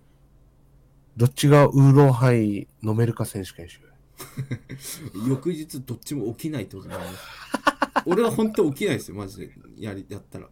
[1.17, 3.81] どっちがウーロンハイ飲めるか選手権しよ
[5.25, 7.25] う 翌日どっちも起きないってことになります
[8.07, 9.51] 俺は本当起きないですよマジで。
[9.77, 10.49] やりやったら。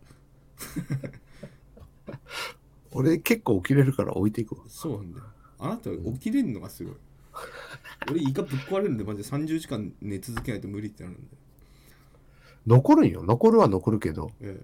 [2.93, 4.69] 俺結構起きれるから置いていこう。
[4.69, 5.25] そうなんだよ。
[5.59, 6.95] あなた起きれんのがすごい
[8.11, 11.37] 俺胃がぶっ壊れるんでマジで30時間寝続けないと無理ってなるんで。
[12.67, 13.23] 残るんよ。
[13.23, 14.61] 残るは残るけど、え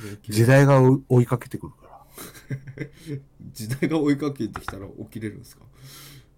[0.00, 0.04] え。
[0.10, 3.18] で時代が追いかけてくるから。
[3.52, 5.64] 時代が追いかけてきたら起きれるんですか？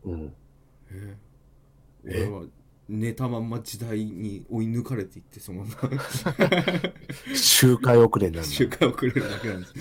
[0.05, 0.33] うん。
[0.91, 1.17] え
[2.05, 2.23] え。
[2.25, 2.29] え？
[2.29, 2.45] 俺は
[2.89, 5.91] 寝たまんま時代に追い抜かれていってそのまま。
[7.37, 9.75] 周回遅れになるんだ周回遅れるだけなんです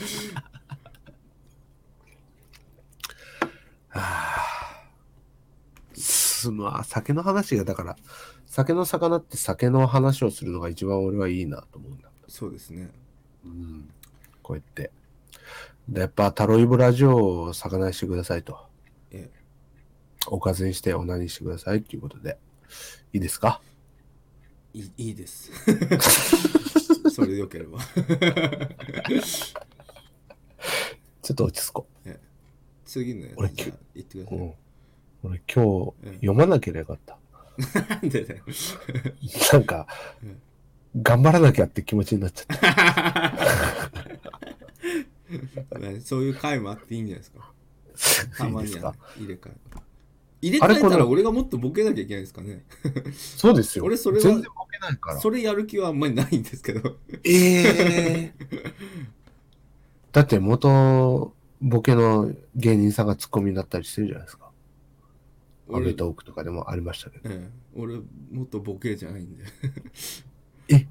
[6.46, 7.98] すまあ、酒の話が、だから、
[8.46, 12.10] 酒の魚って酒の話をするのが一番俺はいいなと思うんだ。
[12.28, 12.90] そうですね
[13.46, 13.90] うん。
[14.42, 14.92] こうやって。
[15.90, 18.58] でやっぱ、タロイブラジオを魚にしてくださいと。
[19.12, 19.30] え
[20.28, 22.38] おかずにしてオナニーしてくださいっていうことで。
[23.14, 23.62] いいですか？
[24.74, 25.52] えいいいいです
[27.14, 27.80] それでよければ
[31.22, 31.88] ちょっと落ち着こ
[32.84, 34.30] 次のや俺つじゃあ言ってくだう。
[34.30, 34.54] さい、うん。
[35.26, 35.68] 俺今う
[36.10, 37.18] ん日読まなければよかった。
[37.90, 38.44] なんでだよ
[39.54, 39.88] なんか
[40.24, 40.42] うん、
[41.02, 42.58] 頑張らなきゃって気持ちになっちゃっ
[45.72, 45.76] た。
[45.80, 47.52] ねそういう回もあっていいんじゃないですか
[48.38, 49.52] たまにはですか入れ替え
[50.42, 52.64] 入れ替えたら俺がもっとボケなきゃいけないですかね
[53.12, 53.86] そうですよ。
[53.86, 55.20] 俺それは全然ボケないから。
[55.20, 58.34] それやる気はあんまりないんですけどええ
[60.12, 64.45] だって元ボケの芸人さんがツッコミになったりしてるじゃないですか。
[65.70, 67.30] ア俺ベトークとかでもありましたけど。
[67.30, 67.96] ええ、俺
[68.32, 69.44] もっとボケじゃないんで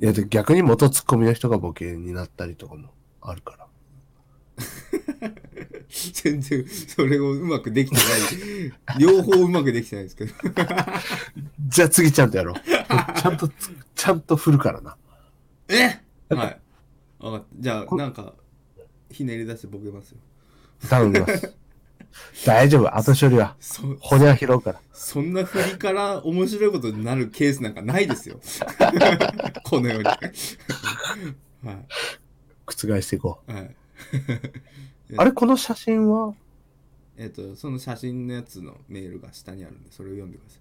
[0.00, 2.90] いや、で逆に元ツッコミの人がボケになったりとかも
[3.20, 3.68] あるから。
[6.12, 10.32] 全然それをうまくできてない 両方うまくできてないですけど
[11.68, 12.56] じゃあ次ちゃんとやろう。
[12.56, 14.96] ちゃんとつ、ちゃんと振るからな。
[15.68, 16.00] え？
[16.34, 16.60] はい
[17.20, 18.34] 分かったじゃあなんか
[19.10, 20.18] ひねり出してボケますよ
[20.88, 21.54] 頼みます。
[22.46, 22.96] 大丈夫。
[22.96, 23.56] 後処理は。
[23.60, 24.80] そ骨は拾うから。
[24.92, 28.40] そんな振りから面白いことになるケースなんかないですよ
[29.64, 30.16] この世に はい
[32.66, 33.52] 覆していこう。
[33.52, 33.74] はい
[35.18, 36.34] あれこの写真は？
[37.16, 40.60] えっ、とその写真のやつのメールが下にあるんでそれを読んでください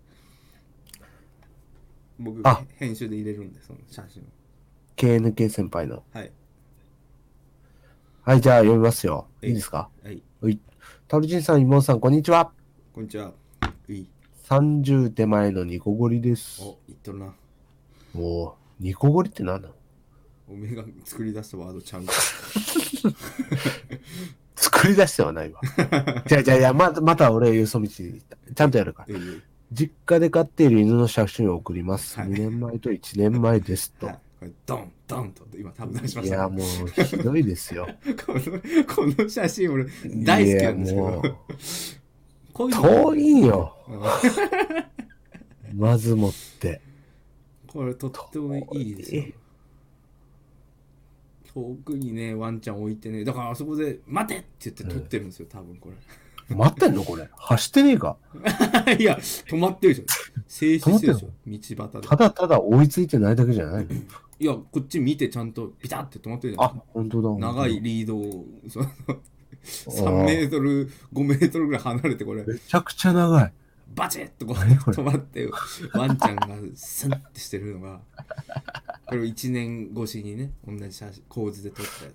[2.19, 4.25] 僕あ編集で入れるんでその写真を
[4.97, 6.03] KNK 先輩の。
[6.13, 6.31] はい
[8.25, 9.27] はい、じゃあ読みますよ。
[9.41, 9.89] はいいいですか？
[10.03, 10.59] はいはい。
[11.07, 12.51] タルジンさん、妹さん、こんにちは。
[12.93, 13.31] こんにちは。
[13.87, 14.07] うい。
[14.47, 16.61] 30手前のニコゴリです。
[16.61, 17.33] お、言っとるな。
[18.13, 19.73] もう、ニコゴリって何なの
[20.49, 22.13] おめえが作り出したワードちゃんか。
[24.55, 25.59] 作り出してはないわ。
[26.25, 28.37] じゃあじゃあいや、ままた俺、よそ道に行った。
[28.53, 29.15] ちゃんとやるから。
[29.71, 32.19] 実家で飼っている犬の写真を送ります。
[32.19, 34.07] はい2年前と1年前ですと。
[34.07, 34.19] はい。
[34.43, 37.87] これドン、ドンと今多分出しました、いや、もう、ひどいですよ。
[38.25, 38.41] この、
[39.15, 39.85] この写真俺
[40.25, 41.37] 大好きなんですけど。
[42.51, 43.77] こういうの遠いよ。
[43.87, 43.93] う
[45.75, 46.81] んまずもって。
[47.67, 49.23] これとってもいいですよ。
[51.53, 55.89] 遠くにね、ワンちゃん置いてね、だからあそこで待てって言って撮ってるんですよ、多分こ
[56.49, 57.29] 待ってんのこれ？
[57.31, 58.17] 走ってねえか？
[58.85, 58.95] れ。
[58.99, 60.05] いや、止まってるでしょ。
[60.47, 62.15] 静止してるでしょ、道端でた。
[62.15, 63.89] だただ追いついてないだけじゃないの？
[64.43, 67.39] いや、こっち見てちゃんとビタって止まってるじゃないあ、本当だ。
[67.39, 67.81] 長い。
[67.81, 68.85] リードを、その
[69.63, 73.53] 3メートル、5メートルぐらい離れてこれ、めちゃくちゃ長い。
[73.95, 75.49] バチッとこう止まって、
[75.93, 78.01] ワンちゃんがスンってしてるのが、
[79.05, 82.13] これを1年越しにね、同じ写真、構図で撮ったって。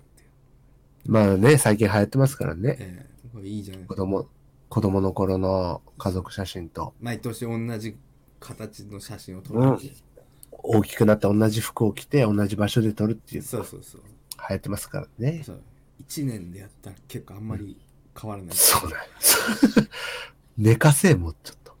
[1.07, 2.77] まあね、最近流行ってますからね。
[2.79, 3.85] ええこれいいじゃない。
[3.85, 4.27] 子供、
[4.69, 7.97] 子供の頃の家族写真と、毎年同じ
[8.39, 9.93] 形の写真を撮うんるっていう。
[10.63, 14.01] 大きくなって同じ服を着て同じ場所で撮るっていうそうそうそう。
[14.49, 15.43] 流行ってますからね。
[15.45, 15.61] そう
[16.07, 17.77] 1年でやったら結構あんまり
[18.19, 18.55] 変わらない。
[18.55, 19.37] そうなんです。
[20.57, 21.73] 寝かせもうちょっと。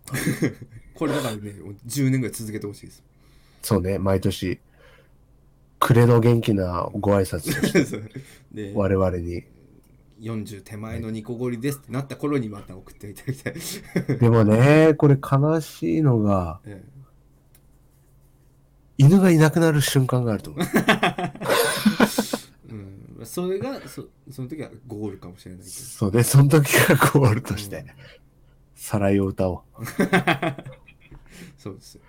[0.93, 1.55] これだからね、
[1.87, 3.03] 10年ぐらい続けてほしいです。
[3.61, 4.59] そうね、毎年、
[5.79, 8.15] 暮れの元気なご挨拶をし
[8.53, 9.43] て 我々に。
[10.19, 14.17] 40手前のニコゴリですってなった頃にまた送っていただきたい。
[14.17, 16.83] でもね、これ悲しいのが、え
[18.99, 20.65] 犬がいなくなる瞬間があると思う。
[20.65, 20.69] え
[22.69, 27.85] うん、それがそその時はゴールかもしれないけそうね、その時がゴールとして、
[28.75, 29.85] さらいを歌おう。
[29.85, 29.85] ど
[31.57, 32.01] そうですよ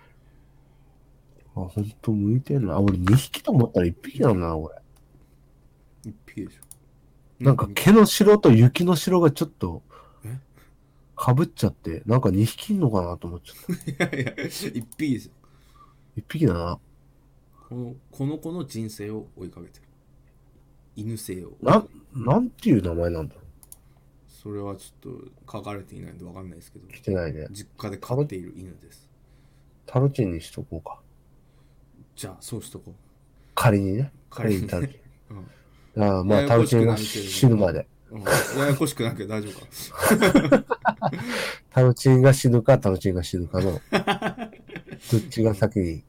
[1.55, 2.73] あ、ほんと向いてんな。
[2.75, 4.75] あ俺2匹と思ったら1匹だな、俺。
[6.05, 6.61] 一匹でしょ
[7.39, 9.81] なんか毛の白と雪の白がちょっと
[10.25, 10.37] え、
[11.15, 14.15] かぶっちゃって、なんか2匹いんのかなと思っちゃった。
[14.15, 15.31] いやいや一匹ですよ
[16.17, 16.79] 1匹だな。
[17.69, 19.85] このこの子の人生を追いかけてる
[20.95, 23.41] 犬生をなん、なんていう名前なんだろ
[24.27, 26.91] それはちょっと書かれていないんでわかんないですけどう。
[26.91, 27.47] 来てないね。
[27.51, 29.07] 実家で飼っている犬です
[29.85, 30.99] タロチンにしとこうか。
[32.15, 32.93] じゃあそうしとこ
[33.55, 34.11] 仮にね。
[34.29, 34.99] 仮にタロチ
[35.31, 35.35] ン。
[35.35, 35.39] う、
[35.97, 37.87] うんああまあ、タロチンが死ぬまで。
[38.09, 40.63] うん、ややこしくなきゃ大丈夫か
[41.71, 43.79] タロチンが死ぬか、タロチンが死ぬかの、
[45.11, 45.91] どっちが先に。
[45.93, 46.03] い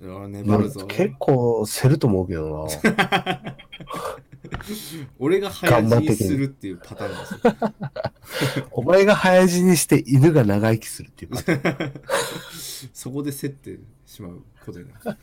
[0.00, 3.56] や粘るぞ結構、せると思うけどな。
[5.18, 7.26] 俺が早死にするっていうパターンで
[8.46, 11.92] すよお前が早死にして犬が長生きするっていうパターン。
[12.94, 15.18] そこで競ってしまうことになる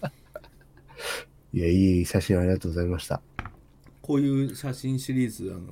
[1.54, 3.22] いや、いい写真ありがとうございました。
[4.02, 5.72] こういう写真シリーズあの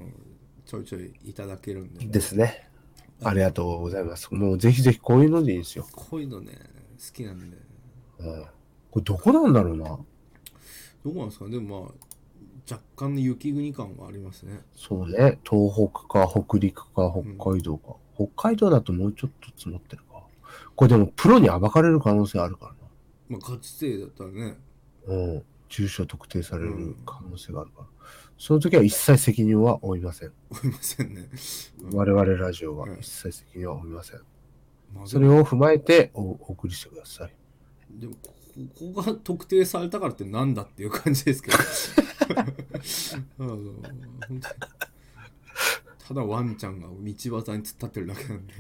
[0.66, 2.70] ちょいちょいいただけるんでですね。
[3.22, 4.34] ありがとうございます。
[4.34, 5.88] もうぜひぜひこういうのでいいんですよ。
[5.92, 6.54] こういうのね
[7.06, 7.58] 好きなんで
[8.20, 8.46] うん。
[8.92, 9.86] これどこなんだろうな。
[11.04, 11.92] どうなんですかでもまあ
[12.72, 15.40] 若干の雪国感はありますねそうね。
[15.50, 17.96] 東北か北陸か北海道か。
[18.16, 20.24] 北海道だともうちょっと積もってるか。
[20.76, 22.74] これでもプロに暴かれる可能性あるから
[23.28, 24.58] まあ勝ち生だったらね
[25.08, 25.14] な。
[25.14, 25.44] うん。
[25.68, 27.88] 住所特定される可能性があるから。
[28.38, 30.32] その時は一切責任は負いません。
[30.52, 31.30] 思いませんね、
[31.82, 34.22] うん我々ラジオはうん一切責任は負いません。
[34.94, 37.32] まあそれを踏まえておお送りしてください。
[37.90, 41.58] でもここが特定されたからってなんだっていう感じですけど
[42.38, 43.60] あの
[46.08, 48.54] ただワンちゃんが道端に突っ立ってるだけなんで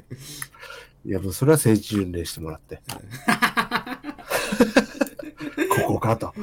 [1.06, 2.82] いや、もうそれは聖地巡礼してもらって。
[5.86, 6.34] ここかと。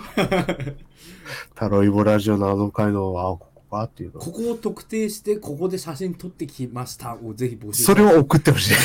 [1.55, 4.21] タロイボラジオのあの回の、あ、ここかっていうの。
[4.21, 8.75] ここを特定してここで写真撮ってきましたをぜひ募集それを送ってほしい。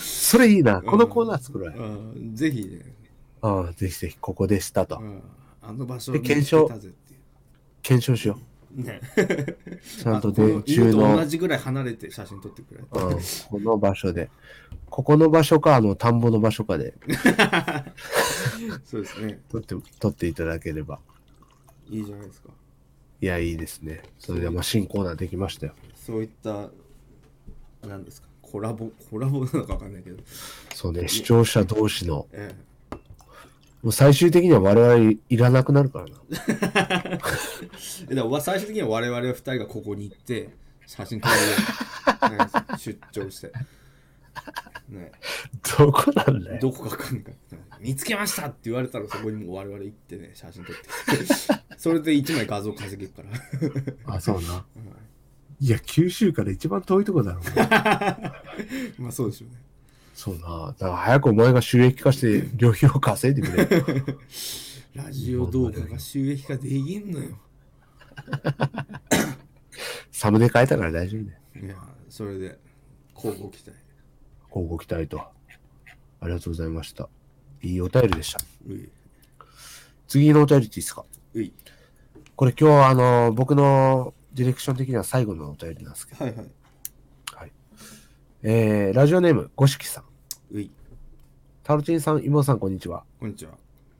[0.00, 0.80] それいいな。
[0.82, 1.84] このコーナー作ろうよ。
[1.84, 2.94] うんぜひね、
[3.42, 5.04] うん、ぜひぜひ、ここでしたとう。
[5.04, 5.22] ん
[5.62, 6.68] あの場所で検証
[7.82, 8.38] 検証しよ
[8.76, 9.20] うねう。
[10.02, 14.30] ちゃんと電柱の、同じぐらい離れて写真撮ってくれうん、この場所で。
[14.90, 16.94] ここの場所か、あの、田んぼの場所かで
[18.84, 21.00] そうですね撮って、撮っていただければ。
[21.90, 22.50] いいじゃないですか。
[23.20, 24.02] いや、いいですね。
[24.18, 25.74] それでは、まあ、新コーナーできましたよ。
[25.94, 26.70] そういった
[27.86, 28.28] 何ですか。
[28.42, 30.22] コラボコラボなのかわかんないけど。
[30.74, 32.54] そうね、視聴者同士の、え
[33.82, 36.16] もう最終的には我々いらなくなるからな。
[37.10, 37.18] え
[38.10, 40.50] えだから最終的には我々二人がここに行って
[40.86, 43.52] 写真撮れる出張して。
[44.88, 45.12] ね。
[45.78, 46.60] どこなんだよ。
[46.60, 47.36] どこかわかんない
[47.84, 50.82] 見つけましたって言われたらそこにもう我々行ってね写真撮って
[51.76, 53.22] それで一枚画像稼げるか
[54.06, 54.64] ら あ、そうな。
[55.60, 57.52] いや、九州から一番遠いとこだろうね。
[58.98, 59.56] まあそうでしょうね
[60.14, 60.68] そうな。
[60.68, 64.04] だから早くお前が収益化して旅費を稼いでくれ。
[64.94, 67.36] ラジオ動画が収益化できんのよ
[70.12, 71.66] サムネ変えたから大丈夫だよ。
[71.66, 71.76] いや
[72.08, 72.58] それで
[73.14, 73.76] 交互期待
[74.48, 75.20] こうご期待と。
[75.20, 75.32] あ
[76.22, 77.10] りがとうございました。
[77.64, 78.40] いいお便りでした。
[80.06, 81.04] 次のお便りっていいですか？
[82.36, 86.24] これ今日あの、僕のディレクション的には最後のお便りなんですけど。
[86.24, 86.42] はいは
[87.46, 87.52] い
[88.42, 90.04] えー、ラジオネーム、ごしきさん。
[91.62, 93.04] タロチンさん、イモさん、こんにちは。
[93.18, 93.52] こんにちは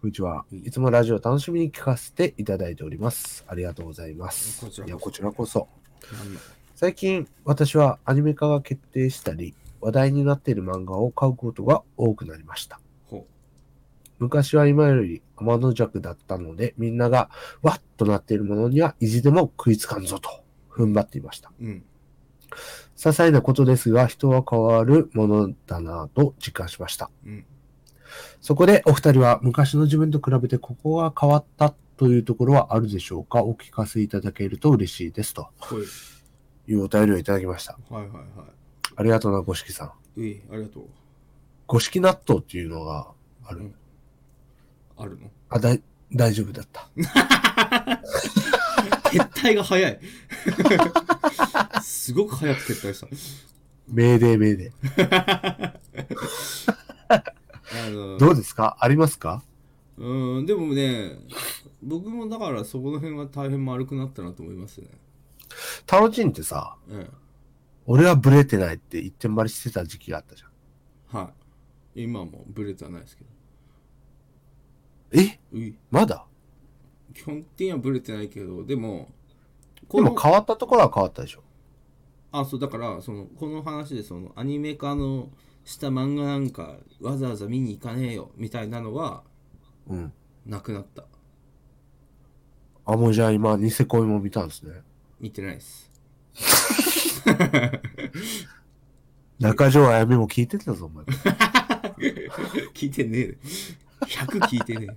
[0.03, 0.45] こんにちは。
[0.53, 3.47] うんいつもラジオ楽しみに聞かせていただいております。
[3.49, 4.61] ありがとうございます。
[4.61, 5.69] こちらこそいや、こちらこそ。
[6.75, 12.81] 最近、私はアニメ化が決定したり、話題になっている漫画を買うことが多くなりました。
[14.19, 17.31] ほ昔は今より天の弱だったので、みんなが
[17.63, 20.31] わっとなっているものには意地でも食いつかんぞと
[20.71, 21.53] 踏ん張っていました。
[21.61, 21.85] ううん
[22.97, 27.11] 些細なことですが、人は変わるものだなぁと実感しました。
[27.27, 27.45] うん
[28.41, 33.43] そこでお二人は昔の自分と比べてここが変わったというところはあるでしょうか？
[33.43, 35.35] お聞かせいただけると嬉しいです。
[35.35, 35.85] とほい
[36.69, 37.77] いうお便りをいただきました。
[37.91, 38.45] はいはいは
[38.97, 40.21] ありがとうな、五色さん。
[40.21, 40.23] い。
[40.23, 40.85] うい、ありがとう。
[41.67, 43.09] 五色納豆っていうのが
[43.45, 43.61] ある。
[43.61, 43.75] うん
[44.97, 45.31] あるの？
[45.49, 45.83] あ、だい、
[46.13, 46.89] 大丈夫だった。
[49.11, 50.01] 撤退が早い。
[51.83, 53.09] すごく早く撤退した。
[53.89, 54.73] 命令命令。
[57.77, 58.77] あのどうですか？
[58.81, 59.43] ありますか？
[59.99, 61.19] うん、でもね、
[61.83, 64.89] 僕もだからそこの辺は大変丸くなったなと思いますね
[65.87, 67.09] タロチンってさ、え
[67.87, 70.51] 俺はブレてないって一点張りしてた時期があったじゃん。
[70.51, 71.33] えは
[71.95, 73.31] い今はもうブレてはないですけど
[75.15, 75.39] え？
[75.91, 76.27] まだ？
[77.15, 79.09] 基本的にはブレてないけどでも
[79.93, 81.43] でも変わったところは変わったでしょ。
[82.33, 85.29] あそうだからそのこの話でそのアニメ化の
[85.65, 89.23] した漫画なんかわざわざ見に行かねえよみたいなのは
[89.89, 90.13] うん。
[90.47, 91.05] なくなった
[92.87, 94.83] あ、もうじゃあ今、ニセ恋も見たんですね。
[95.19, 95.91] 見てないです
[99.39, 101.05] 中条あやめも聞いてたぞ、お前。
[102.75, 103.39] 聞いてねえ
[104.07, 104.89] 100聞いてね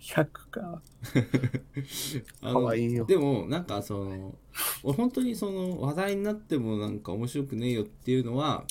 [0.00, 0.82] 100か。
[1.14, 3.04] え あいいよ。
[3.04, 4.34] でもなんかその
[4.82, 8.64] 俺本当にその話題になってもなんか面白くねえよっていうのは、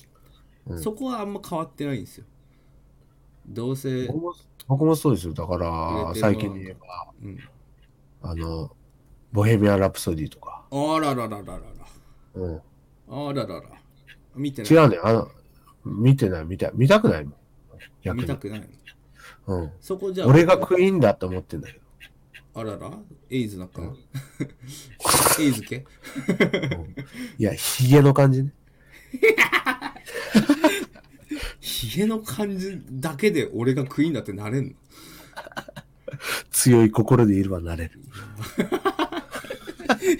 [0.68, 2.26] うんそこはあんま変わってないんですよ
[3.48, 4.34] どうせ、僕も
[4.68, 5.34] 僕もそうですよ。
[5.34, 7.40] だか売ら、れてる最近で言えば、うん、
[8.22, 8.70] あの、
[9.32, 10.64] ボヘミアン・ラプソディとか。
[10.70, 11.62] あららららら
[12.36, 12.56] うん。
[12.56, 12.62] ら
[13.08, 13.82] あららら
[14.36, 15.00] 見てない違うね。
[15.04, 15.32] あの、
[15.84, 16.72] 見てない、見たい。
[16.76, 17.34] 見たくないもん。
[18.02, 18.36] 逆に見た。
[18.36, 18.60] くない
[19.48, 19.72] のうん。
[19.80, 21.80] そこじゃあ俺がクイーンだと思ってんだけど。
[22.56, 22.92] あらら？
[23.30, 23.96] エイズなったの？
[25.40, 25.86] エイズ系？
[27.38, 28.54] いや、ヒゲの感じね。
[31.60, 34.72] ヒゲの感じだけで俺がクイーンだってなれんの？
[36.52, 38.00] 強い心でいればなれる。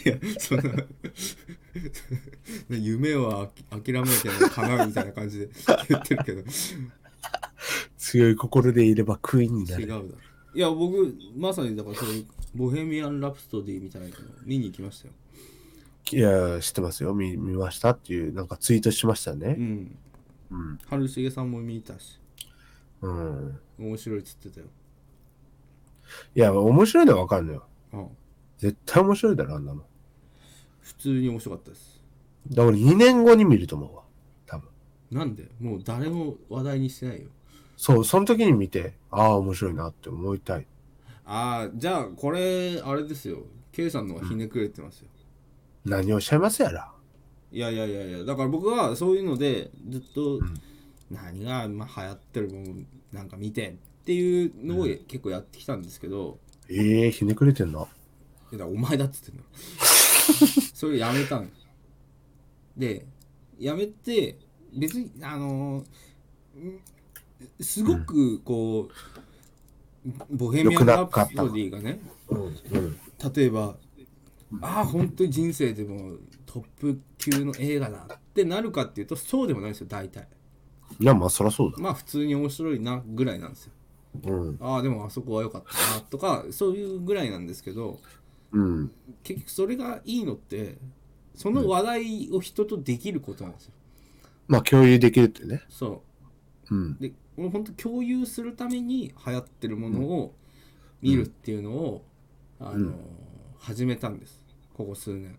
[0.06, 0.64] いやそんな
[2.78, 5.50] 夢は諦めても叶うみたいな感じで
[5.88, 6.44] 言ってるけど
[7.98, 9.84] 強い心でいればクイーンになる。
[9.84, 10.06] 違うだろ
[10.56, 14.14] いや僕まさにだからそういうボヘミアン・ラプソディみたいなの
[14.44, 15.14] 見に行きましたよ
[16.12, 16.16] い
[16.56, 17.14] や、知ってますよ。
[17.14, 19.54] 見見ましたっていう、なんかツイートしましたうね。
[19.54, 19.96] ん
[20.50, 20.80] うん。
[20.88, 22.20] 春重さんも見たし
[23.02, 23.60] うん。
[23.78, 24.66] 面白いっつってたよ
[26.36, 27.66] いや、面白いのはわかんないよ。
[27.94, 28.06] あ
[28.58, 29.86] 絶対面白いだろ、あんなの。
[30.82, 32.02] 普通に面白かったです
[32.50, 34.04] だから2年後に見ると思うわ。
[35.12, 35.50] なんで？
[35.60, 37.30] もう誰も話題にしてないよ。
[37.78, 40.68] そう、その時に見て、ああ、面白いなって思いたい。
[41.26, 43.44] ああじゃあこれあれですよ。
[43.72, 45.08] K さんの方がひねくれてますよ、
[45.86, 46.92] 何をおっしゃいますやら。
[47.52, 50.40] いやいやいやいやだから僕はそういうのでずっと
[51.12, 52.74] 何が今流行ってるもの
[53.12, 57.80] なんか見てっていうのを結構やってきたんですけど、ええひねくれてんな。
[57.80, 57.88] いや
[58.54, 59.44] だからお前だっつってんの。
[60.74, 61.48] それやめたの。
[62.76, 63.06] で
[63.60, 64.36] やめて
[64.74, 65.86] 別にあのん
[67.60, 72.00] すごくこう、ボヘミアン・ラプソディがね
[72.30, 72.40] うん。
[72.46, 73.00] うん。
[73.34, 73.76] 例えば
[74.62, 80.28] ああ本当に人生でもトップ級の映画だってなるかっていうとそうでもないんですよ大体
[81.00, 81.78] いや、まあ、そらそうだ。
[81.78, 83.72] まあ普通に面白いなぐらいなんですよ
[84.24, 84.58] うん。
[84.60, 88.00] ああでもあそこは良かったなとかそういうぐらいなんですけど
[88.52, 88.92] うん。
[89.24, 90.78] 結局それがいいのって
[91.36, 93.74] その話題を人とできることなんですよ、
[94.50, 95.64] まあ、共有できるってね。
[95.70, 96.04] そ
[96.72, 96.92] うん。
[96.92, 100.36] うで俺本当共有するために流行ってるものを
[101.02, 102.06] 見るっていうのを、
[102.60, 102.94] あの
[103.60, 104.42] 始めたんです
[104.74, 105.38] ここ数年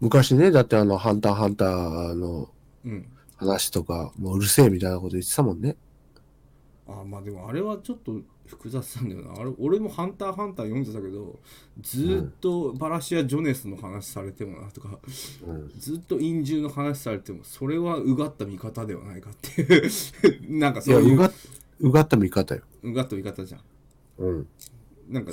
[0.00, 2.50] 昔ね、だってあの、ハンターハンターの
[2.84, 3.06] うん
[3.36, 5.76] 話とか、もううるせえみたいなこと言ってたもんね。
[6.86, 11.38] ああまあでもあれはちょっと複雑なんだよなあれ俺も「ハンターハンター」読んでたけど
[11.80, 14.98] ずーっとバラシア・ジョネスの話されてもなとか
[15.46, 15.70] うん。
[15.78, 19.90] ずっと陰獣の話されてもそれはうがった見方ではないかっていう
[20.58, 21.32] なんかそういううが、
[21.80, 22.62] うがった見方よ。
[22.82, 23.60] うがった見方じゃん
[24.18, 24.48] うん。
[25.08, 25.32] なんか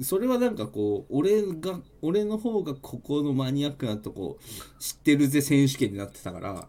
[0.00, 4.38] それはなんかこう俺が俺の方がここのマニアックなとこ
[4.78, 6.68] 知ってるぜ選手権になってたから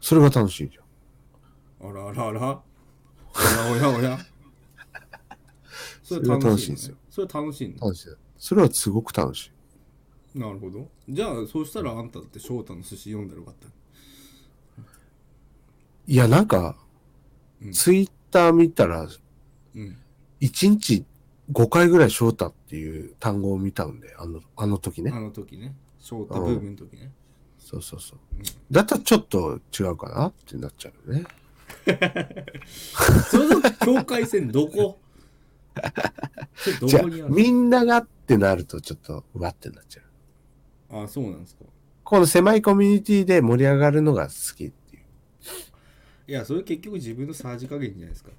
[0.00, 0.84] それが楽しいじゃん。
[1.90, 2.62] あらあらあら
[3.70, 4.18] おやおやおや。
[6.02, 8.08] それは楽しいんですよそれ楽しいんだ楽しい。
[8.38, 9.50] それはすごく楽し
[10.34, 10.38] い。
[10.38, 10.88] なるほど。
[11.08, 13.68] じゃあそうしたらあんただって翔太の寿司読んだらよかった
[16.06, 16.76] いや、なんか、
[17.62, 17.72] うん。
[17.72, 19.08] ツイッター見たら、
[19.74, 19.98] うん。
[20.40, 21.04] 1日
[21.52, 25.10] 5回ぐらい翔太っていう単語を見たんで、あの、あの時ね。
[25.14, 25.20] あ。
[25.20, 25.74] の時ね。
[25.98, 27.12] 翔太ブームの時ね。
[27.58, 28.18] そうそうそう。
[28.70, 31.24] だったらちょっと違うかなってなっちゃうよね。
[33.30, 34.98] その境界線どこ？
[36.54, 37.34] それじゃあどこにあ、る？
[37.34, 40.02] みんながってなるとちょっとうわってなっちゃ
[40.92, 41.04] う。
[41.04, 41.64] あそうなんですか
[42.04, 45.02] この狭いコミュニティで盛り上がるのが好きっていう。
[46.26, 48.30] いやそれ結局自分のさじ加減じゃないですか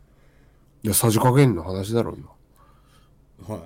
[0.83, 3.55] いや、さじ加減の話だろう今。
[3.55, 3.65] は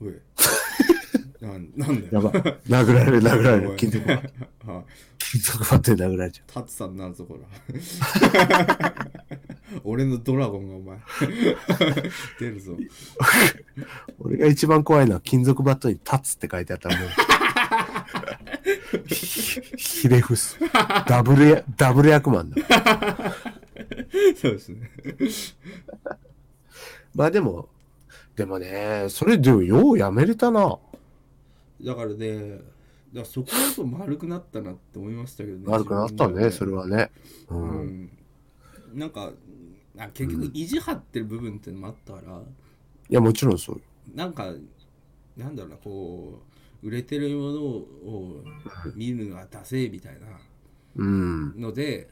[0.00, 0.04] い。
[0.04, 0.14] おい。
[1.40, 2.28] なんなんだやよ。
[2.30, 2.42] ばい。
[2.68, 3.76] 殴られる、殴られる。
[3.76, 4.30] 金属バッ
[4.66, 4.72] ト。
[4.72, 4.84] はい。
[5.18, 7.40] 金属バットで殴られちゃタツさんなんぞほら。
[9.84, 10.98] 俺のドラゴンがお前
[12.40, 12.76] 出るぞ
[14.18, 17.08] 俺が一番怖いのは金属バットに立つって書いてあったらもう。
[19.06, 20.58] ひひれ伏す。
[21.06, 22.56] ダブルや、ダブル役満だ。
[24.36, 24.90] そうですね
[27.14, 27.68] まあでも、
[28.36, 30.78] でもね、それでもようやめれたな。
[31.84, 32.58] だからね
[33.12, 37.10] だそこだと丸くなったなって思いましたけどね悪くなったね、それははね。
[37.48, 37.54] う。
[37.54, 38.10] うんん
[38.94, 39.32] なんか
[39.98, 42.40] あ結局意地張ってる部分ってのもあったから、
[43.10, 43.82] いや、もちろんそうよ。
[44.14, 44.52] なんか
[45.36, 46.42] なんだろうなこ
[46.82, 48.44] う売れてるものを
[48.94, 50.26] 見るのはダセーみたいな
[50.96, 51.60] うん。
[51.60, 52.08] ので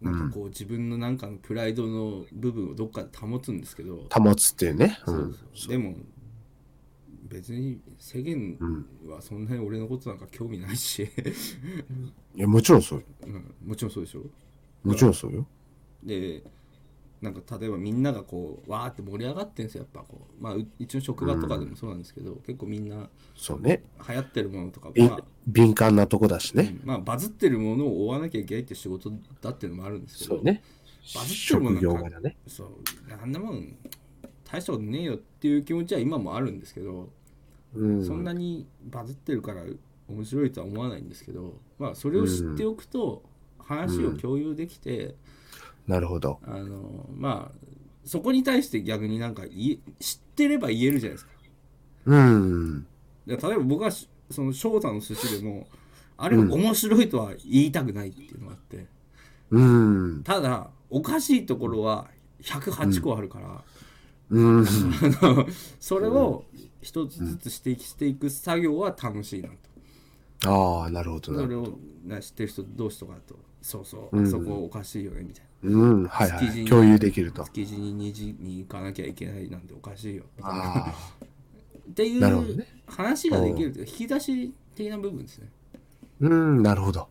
[0.00, 4.98] なんかこう自分のなんかのプライドの部分をどっかで保つんですけど、保つっていうね。
[5.06, 5.10] う。
[5.10, 5.94] そうんそうでも
[7.28, 8.58] 別に世間
[9.06, 11.08] はそんなに俺のことなんか興味ないし、
[12.34, 13.04] いや、もちろんそうよ。
[13.24, 14.24] うん、もちろんそうでしょ？
[14.82, 15.46] もちろんそうよ。
[16.02, 16.42] で
[17.22, 23.84] なんか例えばみんながこうわーって盛り上がってんですよやっぱこうまあう一応職場とかでもそうなんですけど、結構みんなそうね。
[24.08, 26.78] 流行ってるものとか、びまあ敏感なとこだしね。
[26.82, 29.12] うんまあバズってるものを追わなきゃいけないって仕事
[29.42, 30.62] だっていうのもあるんですけどそうね。
[31.14, 32.36] バズってるものなんか柄ね。
[32.46, 32.68] そう
[33.22, 33.76] あんなもん
[34.50, 37.10] 大したことねえよっていう気持ちは今もあるんですけど、
[37.74, 38.04] うん。
[38.04, 39.62] そんなにバズってるから
[40.08, 43.22] 面白いとは思わないんですけどまあそれを知っておくと
[43.58, 45.14] 話を共有できて、
[45.86, 46.40] なるほど。
[46.44, 47.58] あのまあ
[48.04, 51.30] そこに対して逆になんか言え知ってれば言えるじゃないですか。
[52.06, 52.86] うん。
[53.26, 55.66] で例えば僕はしその翔太の寿司でも
[56.16, 58.86] あれ面白いとは言いたくないっていうのがあって、
[59.50, 60.22] うん。
[60.22, 62.08] ただおかしいところは
[62.42, 63.62] 108個あるから、
[64.30, 64.60] うん。
[64.60, 64.64] あ
[65.22, 65.46] の
[65.80, 66.44] それを
[66.80, 70.80] 一つずつ指摘していく作業は楽しいなと。
[70.82, 71.46] ああ、なるほどなそ。
[71.46, 75.49] れをな知ってる人同士とかだとそうそう、うんあそこおかしいよねみたいな。
[75.62, 76.06] うん。
[76.06, 76.64] はいはい。
[76.64, 77.44] 共有できると。
[77.44, 80.24] 築地に2時に行かなきゃいけないなんておかしいよ。
[81.90, 85.48] っていう話ができるというか引き出し的な部分ですね。
[86.20, 87.08] うん、なるほど。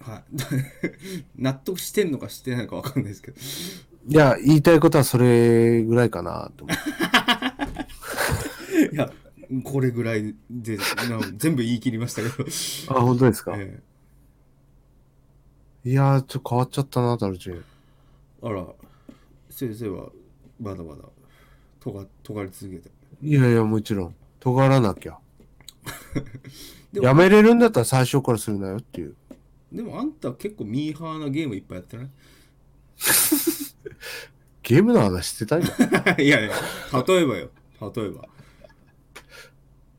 [0.00, 0.24] はい、
[1.38, 3.36] 納得してんのかしてないのか分かんないですけど
[4.08, 6.82] いや、言いたいことはそれぐらいかなと思って。
[8.92, 9.12] いや
[9.64, 10.82] これぐらいでな
[11.36, 12.34] 全部言い切りましたけど、
[12.88, 13.54] あ、本当ですか？
[13.56, 13.80] え
[15.84, 17.54] いやー、ちょっと変わっちゃったな、タルチン。
[17.54, 17.60] え
[18.42, 18.66] あら
[19.50, 20.08] 先生は
[20.60, 21.02] まだまだ
[21.80, 22.90] とが尖り続けて
[23.22, 24.14] いやいや、もちろん。
[24.40, 25.18] 尖らなきゃ。
[26.92, 29.14] でもやめれるんだったら最初からするなよっていう。
[29.72, 32.08] でもあんた結構ミーハーなゲームいっぱいやってない？
[34.62, 35.66] ゲームの話してたんだ。
[36.22, 36.54] いやいや
[37.06, 38.28] 例えばよ例えば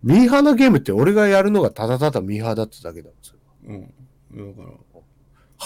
[0.04, 3.40] ミーハーなゲームって俺がやるのがただただミーハーだっただけだもんそれ
[3.76, 4.93] うんだから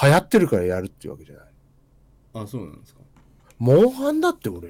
[0.03, 1.45] 流行ってるからやるっていうわけじゃない。
[2.33, 3.01] あそうなんですか
[3.57, 4.69] モンハンだって俺、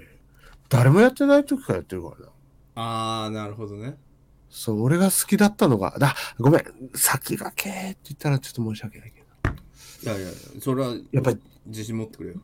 [0.70, 2.32] 誰もやってない時からやってるからな。
[2.76, 3.98] ああなるほどね
[4.50, 6.64] そう、俺が好きだったのが、だ、ごめん、
[6.96, 9.28] 先駆けって言ったらちょっと申し訳ないけど。
[10.04, 12.36] いやいやそれはやっぱり自信持ってくれよ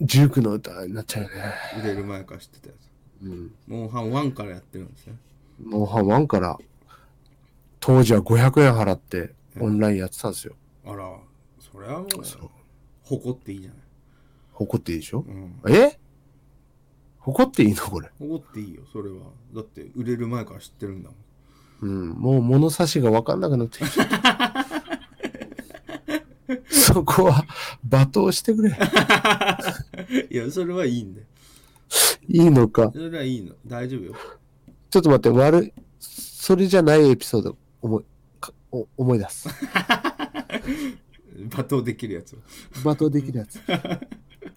[0.00, 1.34] ジュークの歌になっちゃうよね。
[1.82, 3.54] 売れる前から知ってたやつうん。
[3.66, 5.16] モンハン1からやってるんですね
[5.62, 6.58] モンハン1から、
[7.80, 10.54] 当時は500円払ってオンラインやってたんですよ。
[10.86, 11.10] あら
[11.78, 12.50] それはもうそう。
[13.04, 13.78] 誇っていいじゃない
[14.52, 15.24] 誇っていいでしょ？
[15.26, 15.96] うんえ？
[17.18, 17.82] 誇っていいの？
[17.84, 18.10] これ。
[18.18, 19.16] 誇っていいよそれは
[19.54, 22.10] だって売れる前から知ってるんだもんうん。
[22.10, 24.66] もう物差しが分かんなくなってきちゃった。
[26.68, 27.44] そこは
[27.88, 28.70] 罵倒してくれ。
[30.30, 31.26] いやそれはいいんだよ
[32.26, 32.90] いいのか？
[32.92, 34.14] それはいいの大丈夫よ
[34.90, 35.72] ちょっと待って、悪い。
[36.00, 38.04] それじゃないエピソード思い、
[38.40, 39.48] かお思い出す。
[41.46, 42.38] 罵倒できるやつを
[42.74, 43.60] 罵倒できるやつ。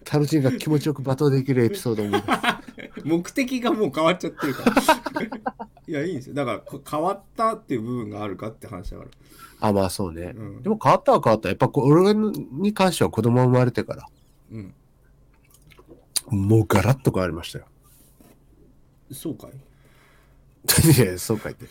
[0.04, 3.06] タルチンが気持ちよく罵倒できるエピソード思い出す。
[3.06, 5.42] 目的がもう変わっちゃってるから
[5.86, 9.10] いやいいんですよだからこ変わったっていう部分があるかって話だから
[9.60, 10.32] あ、まあそうね。
[10.36, 11.48] うんでも変わったは変わった。
[11.48, 14.08] やっぱこ俺に関しては子供生まれてから、
[14.50, 14.74] うん
[16.28, 17.66] もうガラッと変わりましたよ。
[19.10, 19.50] そうかい、
[20.96, 21.66] いや、そうか言って。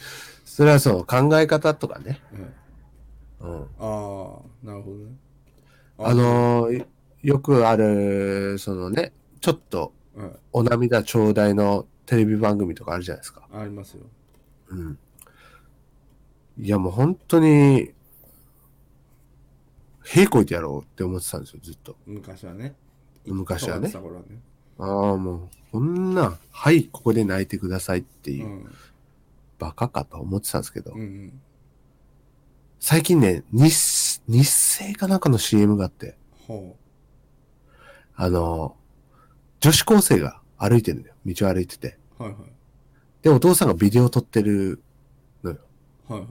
[0.45, 2.21] それはその考え方とかね。
[2.33, 2.60] ええ
[3.41, 3.61] うん。
[3.79, 5.15] ああなるほどね。
[5.97, 6.85] あのー
[7.21, 10.31] よくある、そのね、ちょっとはい。
[10.53, 13.47] お涙頂戴のテレビ番組とかあるじゃないですか。
[13.53, 14.03] ありますよ。
[14.69, 14.97] うん。
[16.57, 17.93] いやもう本当に、
[20.03, 21.95] 平こいてやろうって思ってたんですよ、ずっと。
[22.05, 22.75] 昔はね。
[23.25, 23.87] 昔はね。
[23.87, 23.93] ね。
[24.79, 28.71] ああ、もう、こんな、はい、ここで泣いてくださいっていうう、ん。
[29.59, 31.41] バカかと思ってたんですけど、うんうん
[32.83, 36.17] 最近ね、日、日清かなんかの CM があって、
[36.47, 36.75] ほ
[38.15, 38.75] あの、
[39.59, 41.15] 女子高生が歩いてるんだよ。
[41.23, 41.99] 道を歩いてて。
[42.17, 42.39] はいはい。
[43.21, 44.81] で、お父さんがビデオを撮ってる
[45.43, 45.59] のよ。
[46.07, 46.29] はいはい。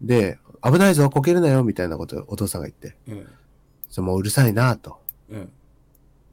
[0.00, 2.96] で、危ないぞ、こけるなよ、みたいなことをお父さんが言って。
[3.06, 3.26] え
[3.90, 5.48] そのもううるさいなと、ええ。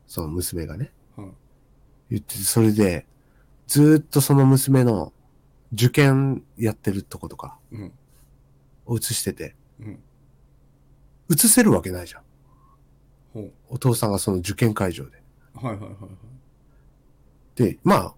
[0.08, 1.32] その娘がね、えはい。
[2.12, 3.06] 言ってて、それで、
[3.68, 5.12] ずーっとその娘の
[5.74, 7.58] 受験やってるとことか。
[7.74, 7.92] うん
[8.88, 10.00] を映してて、うん
[11.30, 12.22] 映せるわけないじゃん。
[13.34, 15.22] ほうお父さんがその受験会場で。
[15.56, 15.96] はいはいはいはい
[17.56, 18.14] で、まあ、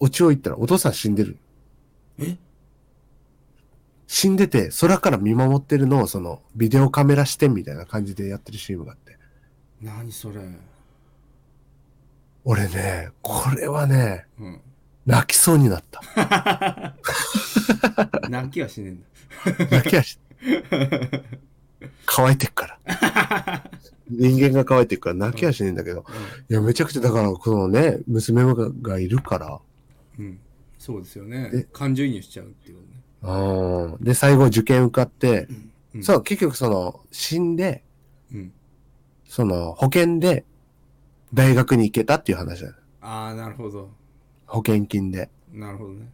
[0.00, 1.38] オチを言ったらお父さん死んでる。
[2.18, 2.36] え？
[4.08, 9.18] 死んでて、空から見守ってるのをそのビデオカメラ視点みたいな感じでやってる CM があって。
[9.80, 10.40] 何それ？
[12.44, 14.60] 俺ね、これはね、うん
[15.06, 16.00] 泣きそうになった。
[18.28, 19.68] 泣きはしねえんだ。
[19.70, 20.18] 泣きはし、
[22.06, 23.70] 乾いてっから。
[24.08, 26.04] 人間が乾いてっから泣きはしねえんだけど。
[26.50, 29.60] いや、めちゃくちゃ、だから、このね、娘ががいるから、
[30.18, 30.38] うん、うん、
[30.78, 31.50] そうですよね。
[31.54, 32.82] え感情移入しちゃうっていうね。
[33.22, 34.04] うん。
[34.04, 35.48] で、最後受験受かって、
[35.94, 36.02] うん。
[36.02, 37.84] そう、結局その、死んで、
[38.32, 38.52] うん。
[39.26, 40.44] その、保険で、
[41.34, 42.74] 大学に行けたっていう話だよ。
[43.00, 43.90] ああなるほど。
[44.46, 45.30] 保険金で。
[45.52, 46.08] なるほどね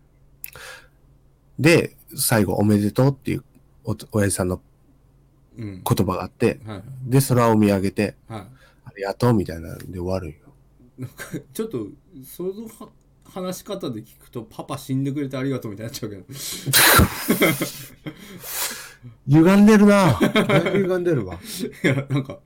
[1.59, 3.45] で、最後、おめでとうっていう
[3.85, 4.61] お、親父さんの
[5.59, 5.83] うん。
[5.85, 6.83] 言葉があって、はい。
[7.11, 8.41] で、空を見上げて、はい。
[8.41, 10.37] ありがとうみたいなんで終わるんよ。
[10.99, 11.87] なんかちょっと
[12.25, 12.89] そのは
[13.25, 16.25] 話し方で聞くとパパ死んでくれてありがとうみたいになっちゃうけど。
[19.29, 20.19] 歪んでるな。
[20.19, 21.39] だいぶ歪んでるわ。
[21.85, 22.39] いやなんか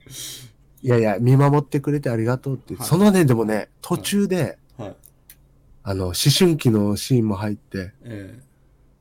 [0.81, 2.75] いやいや、見守ってくれてありがとうって。
[2.75, 2.87] はい。
[2.87, 4.95] そのね、でもね、途中で、はい。
[5.83, 8.39] あの、思春期のシーンも入って、え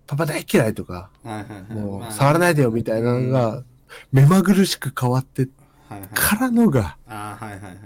[0.07, 1.11] パパ大嫌いとか、
[1.71, 2.13] もう、まあ。
[2.13, 3.65] 触らないでよみたいなのが、
[4.11, 5.49] 目まぐるしく変わって
[6.15, 7.79] からのが、ああはいはいはい。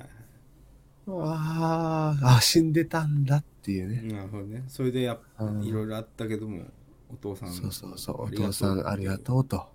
[1.09, 4.13] ああ、あ、死んでたんだっていうね。
[4.15, 4.65] なるほどね。
[4.69, 5.19] それでや
[5.63, 6.65] いろいろあったけども
[7.13, 9.67] お父さんそうそうそう、お父さんありがとうと。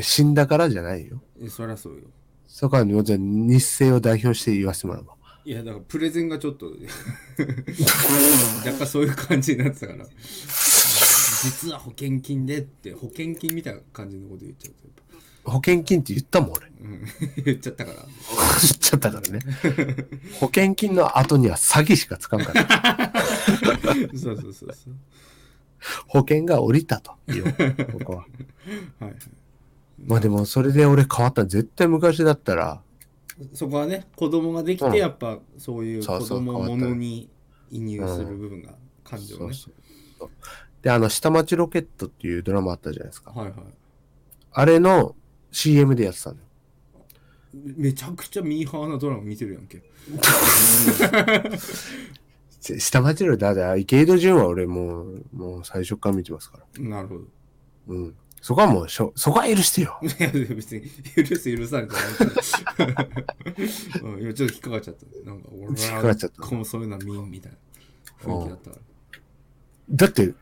[0.00, 1.20] 死んだからじゃないよ。
[1.40, 2.02] いえそりゃそうよ。
[2.46, 5.06] そこは、じゃあ日清を代表して言わせてもらう。
[5.06, 5.14] わ。
[5.44, 6.66] いやだからプレゼンがちょっと
[8.66, 10.04] 若干そういう感じになってたから
[11.42, 16.66] 実は保険金でって保険金みたいな感じのこと言っちゃうとやっぱ保険金って言ったもん、俺。
[16.80, 17.04] うん
[17.44, 18.08] 言っちゃったから言っ
[18.78, 19.40] ちゃったからね。
[20.40, 23.12] 保険金の後には詐欺しかつかんから。
[24.14, 24.94] そうそうそうそう
[26.06, 27.12] 保険が降りたと。
[27.28, 27.44] いいよ
[27.92, 28.18] ここは。
[28.18, 28.26] は
[29.00, 29.14] いはい
[30.06, 31.44] まあでも、それで俺変わった。
[31.44, 32.82] 絶対昔だったら、
[33.52, 37.28] そこはね子供ができうんてやっぱそういうそうそう子供変わったものに
[37.70, 38.74] 移入する部分が
[39.04, 39.74] 感情ね、そうそう
[40.18, 40.30] そう
[40.82, 43.32] で、あの、下町ロケットっていうドラマあったじゃないですか。
[43.32, 43.54] はいはい
[44.50, 45.14] あれの
[45.52, 46.42] CM でやってたのよ。
[47.76, 49.82] めちゃくちゃミーハーなドラマ見てるやんけ
[52.60, 56.82] し下町ロケット、だ池井戸潤は俺もう、もう最初から見てますから。
[56.82, 57.24] なるほど
[57.88, 58.16] うん。
[58.40, 59.98] そこはもうしょ、そこは許してよ。
[60.02, 60.82] いや別に
[61.24, 62.04] 許す許されてない
[64.02, 67.58] うん、今ちょっと引っかかっちゃったなんか俺引っかかっちゃったこうそういうのは見んみたいな
[68.20, 68.82] 雰囲気だったから
[69.90, 70.34] だって、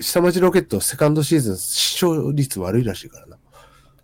[0.00, 3.36] 下町ロケットセカンドシーズン視聴率悪いらしいからな。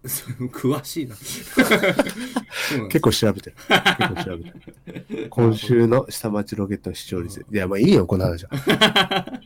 [0.53, 1.17] 詳しいな
[2.89, 3.57] 結構調べてる。
[3.57, 5.29] 結構調べてる。
[5.31, 7.45] 今週の下町ロケットの視聴率。
[7.51, 8.51] いや、まあいいよ、この話は。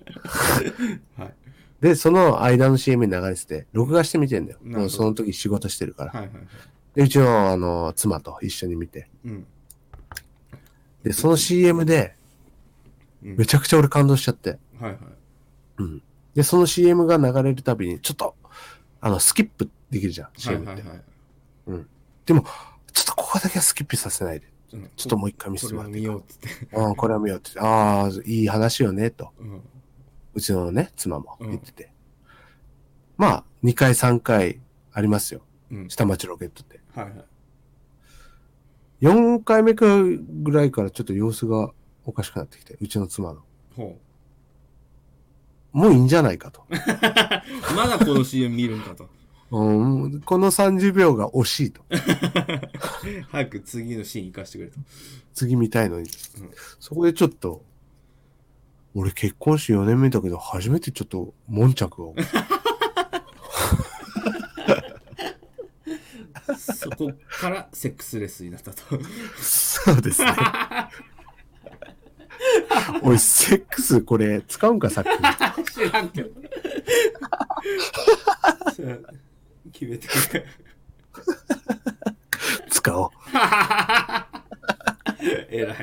[1.17, 1.35] はい
[1.81, 4.59] で、その間の CM に流れてて、録画して見てんだよ。
[4.63, 6.13] もうその時仕事してるから。
[6.13, 6.47] はいはいはい
[6.95, 9.09] で、うちの、あの、妻と一緒に見て。
[9.25, 9.47] うん
[11.03, 12.15] で、その CM で、
[13.25, 14.59] うんめちゃくちゃ俺感動しちゃって。
[14.79, 14.99] はいはい
[15.79, 16.03] うん。
[16.35, 18.37] で、その CM が流れるたびに、ちょっと、
[19.01, 20.83] あの、スキップできるじゃん、はい CM って。
[20.83, 21.01] はいはい
[22.27, 22.45] でも、
[22.93, 24.47] ちょっとここだけはスキップさせないで。
[24.73, 27.59] うんちょっともう一回見せこれはてもらっていいか見ようってうん、これは見ようって。
[27.59, 29.31] ああ、いい話よね、と。
[29.41, 29.61] うん
[30.33, 31.93] うちのね、妻も言ってて。
[33.17, 34.61] まあ、2回3回
[34.93, 35.43] ありますよ。
[35.73, 36.81] うん下町ロケットって。
[36.95, 37.25] はいはい
[39.01, 41.71] 4回目かぐらいからちょっと様子が
[42.05, 43.41] おかしくなってきて、うちの妻の。
[43.75, 43.99] ほ
[45.73, 46.65] もういいんじゃないかと。
[46.71, 46.75] う
[47.75, 49.09] まだこの CM 見るんかと
[49.51, 51.83] うん、この30秒が惜しいと。
[53.31, 54.79] 早く次のシーン行かしてくれと
[55.35, 56.03] 次見たいのに。
[56.03, 57.65] うんそこでちょっと、
[58.95, 62.15] 俺結婚して4年目だけど、初めてちょっと、悶着を。
[66.59, 68.83] そこからセックスレスになったと
[69.41, 70.33] そうですね。
[73.03, 75.09] おい、セックスこれ使うんか、さっき。
[75.73, 76.31] 知らんけど
[79.73, 80.47] 決めてくれ
[82.69, 83.11] 使おう。
[85.51, 85.77] 偉い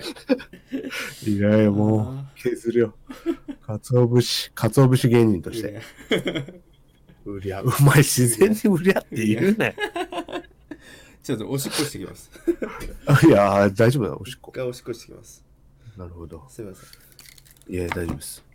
[1.26, 2.96] いやいや、もう、削るよ。
[3.66, 5.82] かつお節、かつお節芸人として。
[7.26, 9.76] うりゃ、うまい、自然にうりゃって言うね。
[11.22, 12.32] ちょっとおしっこしてきます
[13.28, 14.56] いや、大丈夫だ、おしっこ一。
[14.56, 15.44] 回おしっこしてきます
[15.98, 16.46] なるほど。
[16.48, 18.46] すいませんいや、大丈夫です。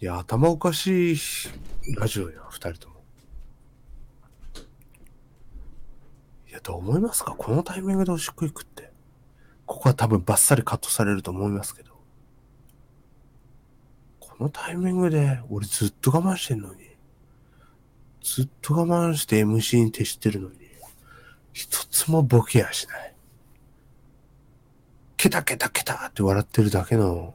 [0.00, 1.16] いや、頭おかしい
[1.98, 2.96] ラジオや、二人とも。
[6.48, 7.34] いや、どう思いますか？
[7.36, 8.92] このタイミングでおしっこ行くって。
[9.66, 11.96] ここは多分バッサリカットされると思いますけど。
[14.20, 16.86] このタイミングで、俺ずっと我慢してんのに。
[18.22, 20.56] ずっと我慢して MC に徹してるのに。
[21.52, 23.15] 一つもボケやしない。
[25.26, 27.34] ケタケタケタって笑ってるだけの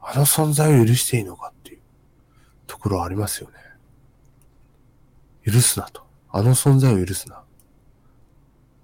[0.00, 1.80] あの存在を許していいのかっていう
[2.68, 3.56] ところありますよね。
[5.44, 6.06] 許すなと。
[6.30, 7.42] あの存在を許すな。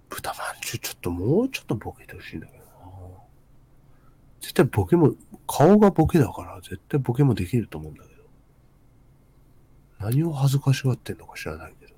[0.09, 2.65] 豚まんじゅうちょっともうちょっとボケてほしいんだけどな。
[4.41, 5.15] 絶対ボケも、
[5.47, 8.23] 顔がボケだから絶対ボケもできると思うんだけど。
[10.01, 11.93] 何を恥ずかしがってんのか知らないけど。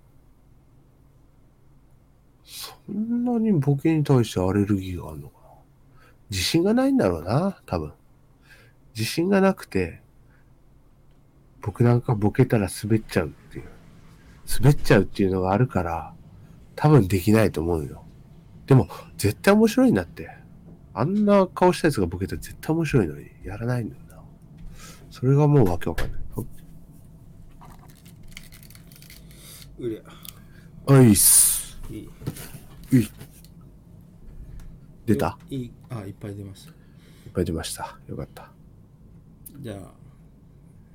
[2.45, 5.44] そんなにボケに対してアレルギーがあるのか。
[6.35, 7.93] 自信がないんだろうな、多分。
[8.97, 10.03] 自信がなくて、
[11.63, 13.67] 僕なんかボケたら滑っちゃうっていう。
[14.61, 16.13] 滑っちゃうっていうのがあるから、
[16.75, 18.05] 多分できないと思うよ。
[18.67, 20.29] でも、絶対面白いんだって。
[20.93, 24.21] あんな顔したやつがボケたら絶対面白いのに、やらないんだよな。
[25.13, 26.21] それがもうわけわかんない。
[29.79, 31.81] うりゃあいっす。
[31.91, 32.11] いい
[32.93, 33.09] うい。
[35.07, 36.71] 出たいいあいっぱい出ました。
[36.71, 36.77] いっ
[37.33, 37.99] ぱい出ました。
[38.09, 38.51] よかった。
[39.61, 39.79] じゃあ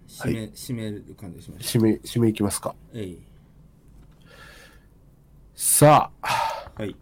[0.08, 2.76] 締め、締める感じにしまし締め、締めいきますか。
[2.94, 3.20] えい。
[5.56, 6.96] さあ、はい。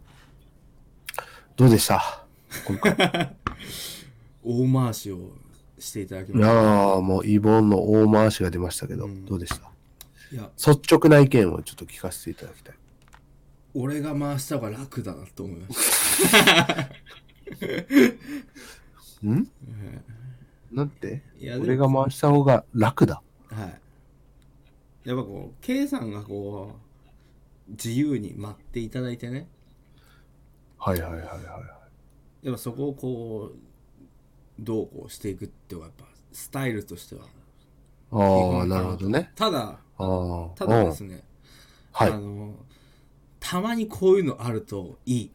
[1.56, 2.24] どうでした？
[2.66, 2.96] 今回。
[4.44, 5.32] 大回しを
[5.78, 9.24] していただきいましやあもうイボンの大回しが出ましたけど、うん。
[9.26, 9.56] どうでした？
[9.56, 9.70] た
[10.32, 10.50] いや。
[10.56, 12.74] 率直な意見をちょっと聞かせていただきたい。
[13.74, 16.88] 俺が回した方が楽だなと思いました
[19.26, 19.48] ん？
[20.70, 21.22] なんて？
[21.38, 23.22] いやでも俺が回した方が楽だ。
[23.50, 23.80] はい
[25.04, 26.76] やっぱこう K さんがこ
[27.66, 29.48] う自由に待っていただいてね
[30.76, 31.26] はいはいはいは
[32.42, 32.46] い。
[32.46, 33.58] やっぱそこをこう
[34.58, 37.22] どうこうしていくっていうのがやっぱスタイルとしては
[38.10, 39.32] ああ、なるほどね。
[39.34, 40.48] ただああ。
[40.56, 41.24] ただですね
[41.92, 42.54] はいあの
[43.40, 45.30] たまにこういうのあるといい、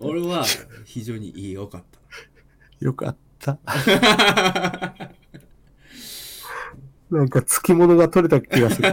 [0.00, 0.44] 俺は
[0.84, 1.52] 非常にいい。
[1.52, 1.98] よかった。
[2.84, 3.58] よかった。
[7.08, 8.92] なんか、付き物が取れた気がする。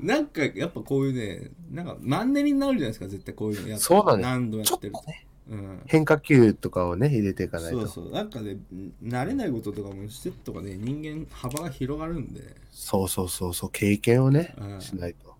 [0.00, 3.84] なんかやっぱこういうねなんかマンネリになるじゃないですか絶対こういうのやって。
[3.84, 7.80] そうだね何度もやってとね、うん変化球とかをね、入れていかないと。
[7.80, 8.56] そうそうなんかね
[9.02, 15.34] 慣れないこととかもしてとかね人間幅が広がるんでそうそうそうそう、経験をねう、んしないと。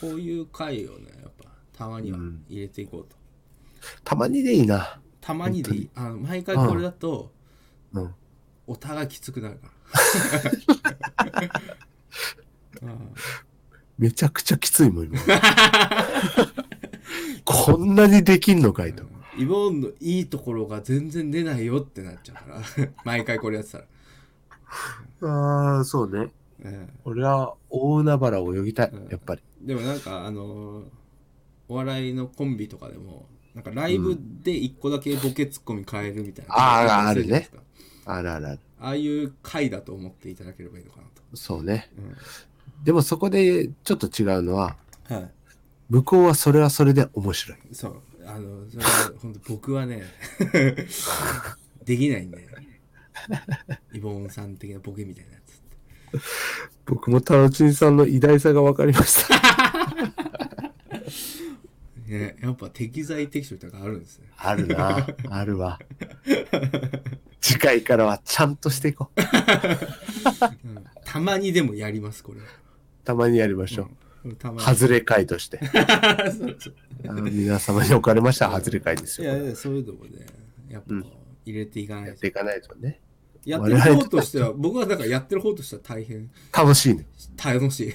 [0.00, 3.16] こういう回をねやっぱたまにはうん入れていこうと、
[4.04, 5.00] たまにでいいな。
[5.20, 7.32] たまにでいいあの毎回これだと、
[7.92, 8.14] うん。
[8.68, 9.68] お互いきつくなるか
[12.82, 13.14] らうん
[13.96, 15.18] めちゃくちゃきついもん、今。
[17.44, 19.04] こんなにできんのかいと。
[19.36, 22.92] イボーンのいいところが全然出ないよってなっちゃうから。
[23.04, 23.84] 毎回これやってたら、
[25.22, 26.32] ああ、そうね。
[26.64, 29.42] うん俺は大海原を泳ぎたいうん、やっぱり。
[29.60, 30.84] でもなんかあのー
[31.68, 37.48] お笑いのコンビとかでもなんかライブで一個だけボケツッコミ変えるみたいな、あーあるね。
[38.04, 38.60] あるあるある。
[38.78, 41.90] ああいう回だと思っていただければいいのかなそうね。
[41.96, 44.76] と、でもそこでちょっと違うのは、
[45.10, 45.30] うん、はい。
[45.88, 47.58] 向こうはそれはそれで面白い。
[47.72, 48.90] そうあのそれは
[49.22, 50.02] 本当僕はね
[51.84, 52.46] できないんで
[53.92, 55.62] イボンさん的なボケみたいなやつ
[56.86, 59.36] 僕もタロチンさんの偉大さが分かりました。
[62.06, 65.06] ねやっぱ適材適所とかあるんですねあるな。
[65.28, 65.78] あるわ。
[67.40, 69.20] 次回からはちゃんとしていこう。
[70.64, 72.46] うんたまにでもやりますこれは
[73.04, 73.86] たまにやりましょう。
[73.86, 74.05] うん
[74.58, 75.60] 外れ会として。
[77.02, 79.32] 皆様におかれましたら外れ会ですよ。
[79.32, 80.26] いやいやそういうのもね
[80.68, 80.94] やっぱ
[81.44, 83.00] 入れていかないとやっていかないとね。
[83.44, 87.06] やってる方としては僕はだからやってる方としては大変楽しいね。
[87.42, 87.94] 楽しい、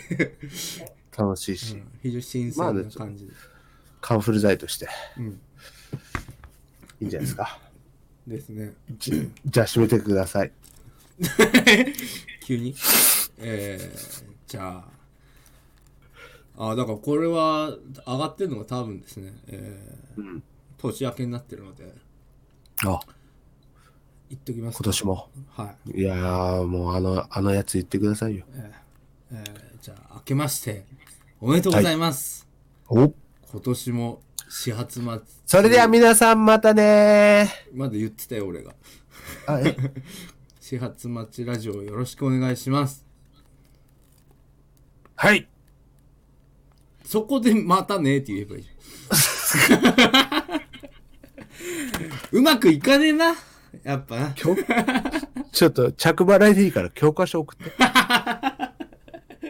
[1.17, 1.73] 楽しいし。
[1.73, 3.33] うん非常に新鮮な感じで、
[3.99, 4.87] カンフル剤として
[5.17, 5.31] うん、い
[7.01, 7.59] いんじゃないですか。
[8.25, 10.51] ですねじじゃあ締めてください。
[12.45, 12.73] 急に？
[13.39, 15.00] えー、じゃあ
[16.63, 17.75] あだからこれは
[18.05, 20.43] 上がってるのが多分ですね、えーうん。
[20.77, 21.91] 年明けになってるので。
[22.85, 22.99] あ、
[24.29, 24.75] 言っときます。
[24.75, 25.29] 今年も。
[25.55, 26.01] はい。
[26.01, 28.45] いやー、もうあの、あのやつ言ってくださいよ。
[28.53, 30.85] えーえーじゃあ明けまして
[31.39, 32.47] おめでとうございます、
[32.87, 33.11] お。
[33.51, 35.29] 今年も始発待ち。
[35.47, 38.75] それでは皆さんまたねまだ言ってたよ俺が。
[39.47, 39.51] ー。
[39.51, 39.75] あ、え、
[40.61, 43.07] 始発待ちラジオよろしくお願いします。
[45.15, 45.50] はい。
[47.11, 48.71] そこでまたねって言えばいいじゃ
[52.31, 52.39] ん。
[52.39, 53.35] うまくいかねえな。
[53.83, 54.31] やっぱな。
[54.33, 54.55] 教
[55.51, 57.69] ちょっと着払いでいいから教科書送って。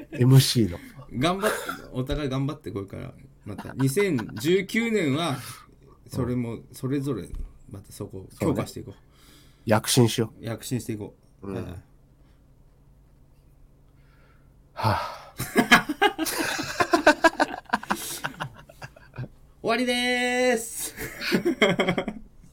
[0.17, 0.79] MC の。
[1.13, 1.57] 頑張って
[1.91, 3.11] お互い頑張ってこれから。
[3.45, 3.69] また。
[3.73, 5.37] 2019年は
[6.07, 7.29] それもそれぞれ
[7.69, 8.95] またそこを強化していこ
[9.67, 10.41] 躍進しよう。
[10.41, 11.13] う躍進していこ
[11.43, 11.63] う、はい。
[11.63, 11.75] は
[14.73, 15.33] あ、
[19.61, 20.95] 終わりでーす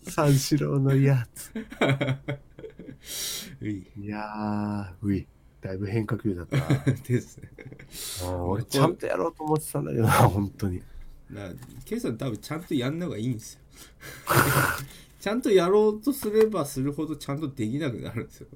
[0.03, 1.53] 三四郎のやつ。
[3.63, 5.27] ういいやー、うい。
[5.61, 6.67] だいぶ変化球だったな。
[7.09, 7.51] ですね
[8.25, 10.79] うん俺ちゃんとやろうと思ってたんだけどな、本当に。
[10.79, 11.55] だから
[11.85, 13.61] ケイさん多分ちゃんとやんのがいいんですよ
[15.21, 18.47] ちゃんとやろうとすればするほどちゃんとできなくなるんですよ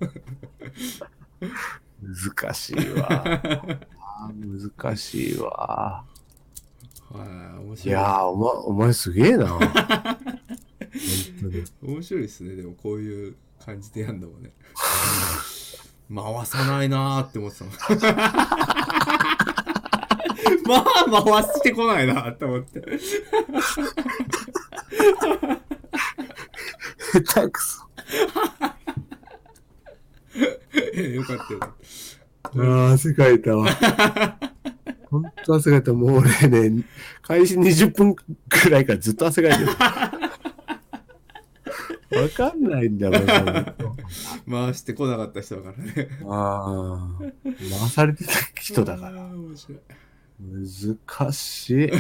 [2.03, 3.09] 難しいわ。
[3.99, 6.05] あー難しいわ。
[7.13, 9.47] はい面い白いやー、お前、お前すげえな。
[9.59, 9.61] 本
[11.41, 11.65] 当に。
[11.83, 14.53] 面白いですねでもこういう感じでやんのもね
[16.15, 17.75] 回さないなーって思ってたもん
[20.67, 22.83] まあ回してこないなーって思って
[27.23, 27.83] 下手くそ。
[30.99, 31.61] よかったよ
[32.75, 33.67] ああ、汗かいたわ。
[35.13, 35.93] 本当汗かいた。
[35.93, 36.85] もう俺ね、
[37.21, 38.25] 開始20分く
[38.71, 39.67] らいからずっと汗かいてる。
[42.23, 43.27] わかんないんだよ、俺
[44.51, 49.29] 回してこなかった人だからねああ、回されてた人だから。
[50.41, 51.91] 難しい。